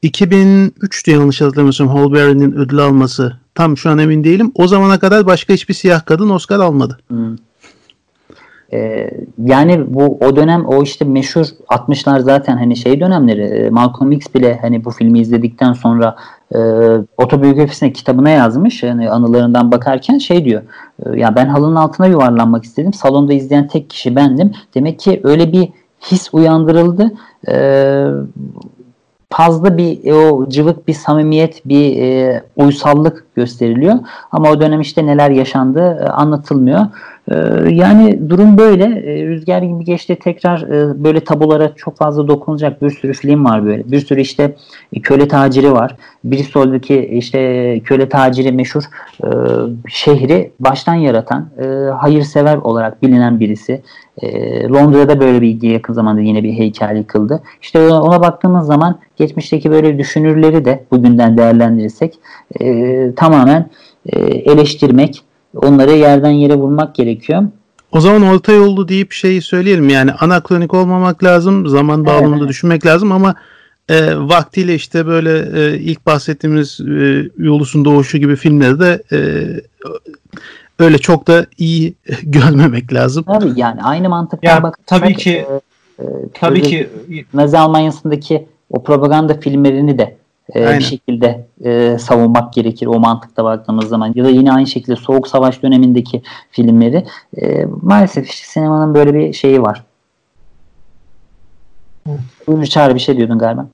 [0.03, 4.51] 2003'te yanlış hatırlamıyorsam Halle Berry'nin ödül alması tam şu an emin değilim.
[4.55, 6.99] O zamana kadar başka hiçbir siyah kadın Oscar almadı.
[7.07, 7.35] Hmm.
[8.73, 9.09] Ee,
[9.45, 14.25] yani bu o dönem o işte meşhur 60'lar zaten hani şey dönemleri e, Malcolm X
[14.35, 16.15] bile hani bu filmi izledikten sonra
[16.55, 16.59] e,
[17.17, 20.61] otobiyografisine kitabına yazmış yani anılarından bakarken şey diyor
[21.05, 25.51] e, ya ben halının altına yuvarlanmak istedim salonda izleyen tek kişi bendim demek ki öyle
[25.51, 25.69] bir
[26.11, 27.11] his uyandırıldı
[27.47, 27.55] e,
[29.31, 33.95] fazla bir o cıvık bir samimiyet, bir e, uysallık gösteriliyor.
[34.31, 36.85] Ama o dönem işte neler yaşandı e, anlatılmıyor.
[37.27, 37.35] E,
[37.69, 38.83] yani durum böyle.
[38.83, 43.65] E, Rüzgar gibi geçti tekrar e, böyle tabulara çok fazla dokunulacak bir sürü film var
[43.65, 43.91] böyle.
[43.91, 44.55] Bir sürü işte
[44.93, 45.95] e, köle taciri var.
[46.23, 48.83] Bristol'daki işte köle taciri meşhur
[49.23, 49.27] e,
[49.87, 51.49] şehri baştan yaratan
[51.99, 53.81] hayırsever olarak bilinen birisi.
[54.69, 57.43] Londra'da böyle bir yakın zamanda yine bir heykel yıkıldı.
[57.61, 62.19] İşte ona baktığımız zaman geçmişteki böyle düşünürleri de bugünden değerlendirirsek
[63.15, 63.69] tamamen
[64.45, 65.23] eleştirmek,
[65.55, 67.43] onları yerden yere vurmak gerekiyor.
[67.91, 72.49] O zaman orta yollu deyip şeyi söyleyelim yani anakronik olmamak lazım, zaman bağlamında evet.
[72.49, 73.35] düşünmek lazım ama
[73.89, 79.19] e, vaktiyle işte böyle e, ilk bahsettiğimiz e, Yolus'un Doğuşu gibi filmleri de e,
[80.79, 81.93] öyle çok da iyi
[82.23, 83.23] görmemek lazım.
[83.23, 84.79] Tabii yani aynı mantıktan ya, bak.
[84.85, 85.31] Tabii ki
[85.99, 86.89] e, e, tabii ki
[87.33, 90.17] Nazi Almanya'sındaki o propaganda filmlerini de
[90.55, 94.13] e, bir şekilde e, savunmak gerekir o mantıkta baktığımız zaman.
[94.15, 96.21] Ya da yine aynı şekilde Soğuk Savaş dönemindeki
[96.51, 97.05] filmleri
[97.41, 99.83] e, maalesef işte sinemanın böyle bir şeyi var.
[102.47, 103.67] Ünlü Çağrı bir şey diyordun galiba.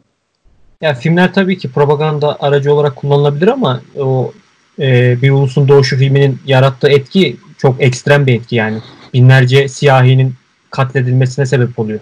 [0.82, 4.32] Ya filmler tabii ki propaganda aracı olarak kullanılabilir ama o
[4.80, 8.78] e, bir ulusun doğuşu filminin yarattığı etki çok ekstrem bir etki yani.
[9.13, 10.34] Binlerce siyahinin
[10.71, 11.99] katledilmesine sebep oluyor.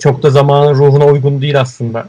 [0.00, 2.08] Çok da zamanın ruhuna uygun değil aslında.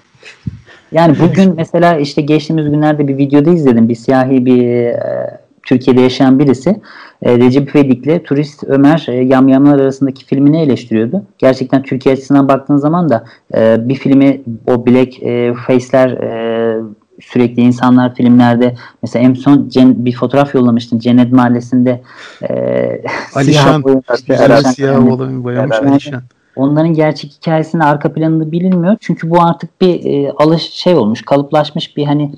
[0.92, 3.90] Yani bugün mesela işte geçtiğimiz günlerde bir videoda izledim.
[3.90, 6.82] Bir siyahi bir e, Türkiye'de yaşayan birisi
[7.22, 11.24] e, Recep İvedik'le Turist Ömer e, Yamyamlar arasındaki filmini eleştiriyordu.
[11.38, 13.26] Gerçekten Türkiye açısından baktığın zaman da
[13.56, 16.82] e, bir filmi o Black e, Face'ler e,
[17.22, 22.02] sürekli insanlar filmlerde mesela en son Cen, bir fotoğraf yollamıştın Cennet Mahallesi'nde
[22.50, 23.02] e,
[23.36, 23.84] Alişan
[24.16, 26.24] siyah, siyah olan boyamış Alişan.
[26.58, 28.98] Onların gerçek hikayesinin arka planında bilinmiyor.
[29.00, 32.32] Çünkü bu artık bir e, alış şey olmuş, kalıplaşmış bir hani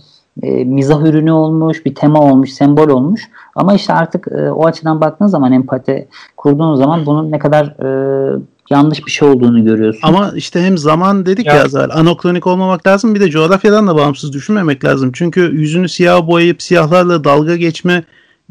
[0.43, 3.29] e, mizah ürünü olmuş, bir tema olmuş, sembol olmuş.
[3.55, 6.07] Ama işte artık e, o açıdan baktığın zaman empati
[6.37, 8.39] kurduğun zaman bunun ne kadar e,
[8.69, 10.01] yanlış bir şey olduğunu görüyorsun.
[10.03, 13.95] Ama işte hem zaman dedik ya, ya zaten anokronik olmamak lazım bir de coğrafyadan da
[13.95, 15.11] bağımsız düşünmemek lazım.
[15.13, 18.03] Çünkü yüzünü siyah boyayıp siyahlarla dalga geçme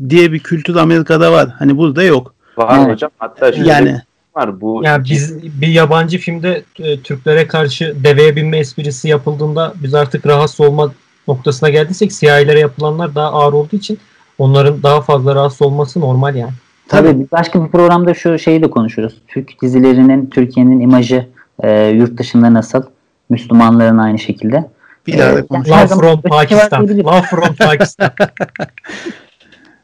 [0.09, 1.49] diye bir kültür Amerika'da var.
[1.59, 2.35] Hani burada yok.
[2.57, 2.93] Var evet.
[2.93, 3.11] hocam.
[3.19, 4.01] Hatta şöyle yani
[4.39, 4.61] var.
[4.61, 10.27] Bu yani biz bir yabancı filmde e, Türklere karşı deveye binme esprisi yapıldığında biz artık
[10.27, 10.93] rahatsız olma
[11.29, 13.99] noktasına geldiysek siyahilere yapılanlar daha ağır olduğu için
[14.39, 16.53] onların daha fazla rahatsız olması normal yani.
[16.89, 19.23] Tabii başka bir programda şu şeyi de konuşuruz.
[19.29, 21.29] Türk dizilerinin Türkiye'nin imajı
[21.63, 22.83] e, yurt dışında nasıl?
[23.31, 24.71] Müslümanların aynı şekilde.
[25.07, 25.79] Bir daha da konuşuruz.
[25.79, 26.89] Love from Pakistan.
[26.89, 28.11] Love from Pakistan.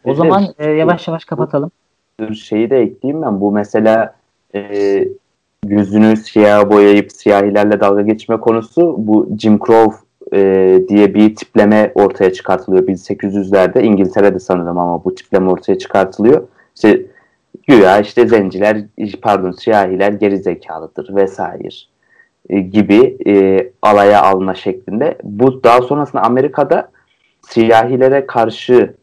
[0.05, 1.71] o zaman e, yavaş yavaş kapatalım.
[2.35, 3.41] Şeyi de ekleyeyim ben.
[3.41, 4.15] Bu mesela
[4.55, 5.05] e,
[5.67, 9.97] yüzünü siyah boyayıp siyahilerle dalga geçme konusu bu Jim Crow
[10.33, 16.49] e, diye bir tipleme ortaya çıkartılıyor 1800'lerde İngiltere'de sanırım ama bu tipleme ortaya çıkartılıyor.
[16.75, 17.03] İşte
[17.67, 18.85] güya işte zenciler
[19.23, 21.69] pardon siyahiler geri zekalıdır vesaire
[22.49, 25.19] e, gibi e, alaya alma şeklinde.
[25.23, 26.91] Bu daha sonrasında Amerika'da
[27.43, 28.95] siyahilere karşı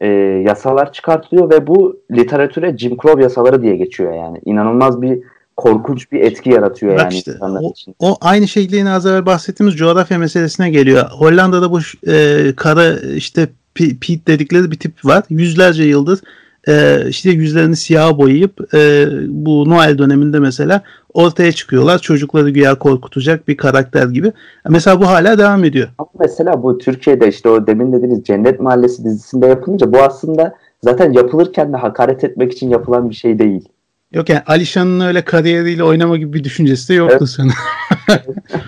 [0.00, 0.08] e,
[0.46, 4.40] yasalar çıkartılıyor ve bu literatüre Jim Crow yasaları diye geçiyor yani.
[4.44, 5.18] İnanılmaz bir
[5.56, 7.94] korkunç bir etki yaratıyor Bak yani işte, o, için.
[7.98, 11.10] O aynı şekilde yine az evvel bahsettiğimiz coğrafya meselesine geliyor.
[11.10, 11.78] Hollanda'da bu
[12.10, 15.24] e, kara işte Pete dedikleri bir tip var.
[15.30, 16.22] Yüzlerce yıldız
[16.68, 20.82] e, işte yüzlerini siyah boyayıp e, bu Noel döneminde mesela
[21.14, 21.98] ortaya çıkıyorlar.
[21.98, 24.32] Çocukları güya korkutacak bir karakter gibi.
[24.68, 25.88] Mesela bu hala devam ediyor.
[25.98, 31.12] Ama mesela bu Türkiye'de işte o demin dediğiniz Cennet Mahallesi dizisinde yapılınca bu aslında zaten
[31.12, 33.68] yapılırken de hakaret etmek için yapılan bir şey değil.
[34.12, 37.28] Yok yani Alişan'ın öyle kariyeriyle oynama gibi bir düşüncesi de yoktu evet.
[37.28, 37.52] senin.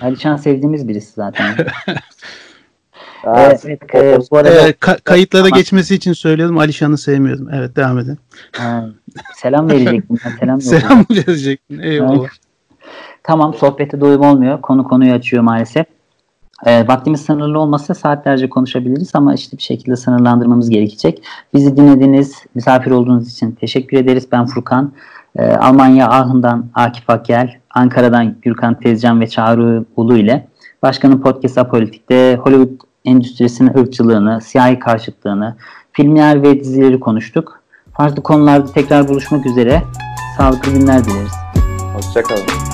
[0.02, 1.56] Alişan sevdiğimiz birisi zaten.
[3.26, 5.58] evet, e, bu arada e, ka- kayıtlara tamam.
[5.58, 7.48] geçmesi için söylüyorum Alişan'ı sevmiyordum.
[7.52, 8.18] Evet devam edin.
[8.56, 8.84] Ha,
[9.36, 10.18] selam verecektim.
[10.24, 11.78] Ben, selam selam verecektin.
[11.78, 12.28] Eyvallah.
[13.22, 14.60] tamam sohbete doyum olmuyor.
[14.60, 15.86] Konu konuyu açıyor maalesef.
[16.66, 21.22] E, vaktimiz sınırlı olmasa saatlerce konuşabiliriz ama işte bir şekilde sınırlandırmamız gerekecek.
[21.54, 24.28] Bizi dinlediğiniz, misafir olduğunuz için teşekkür ederiz.
[24.32, 24.92] Ben Furkan.
[25.36, 30.46] E, Almanya Aachen'dan Akif Akyel, Ankara'dan Gürkan Tezcan ve Çağrı Ulu ile
[30.82, 35.56] Başkanın Podcast Apolitik'te Hollywood endüstrisinin ırkçılığını, siyahi karşıtlığını,
[35.92, 37.62] filmler ve dizileri konuştuk.
[37.92, 39.82] Farklı konularda tekrar buluşmak üzere.
[40.36, 41.32] Sağlıklı günler dileriz.
[41.94, 42.71] Hoşçakalın.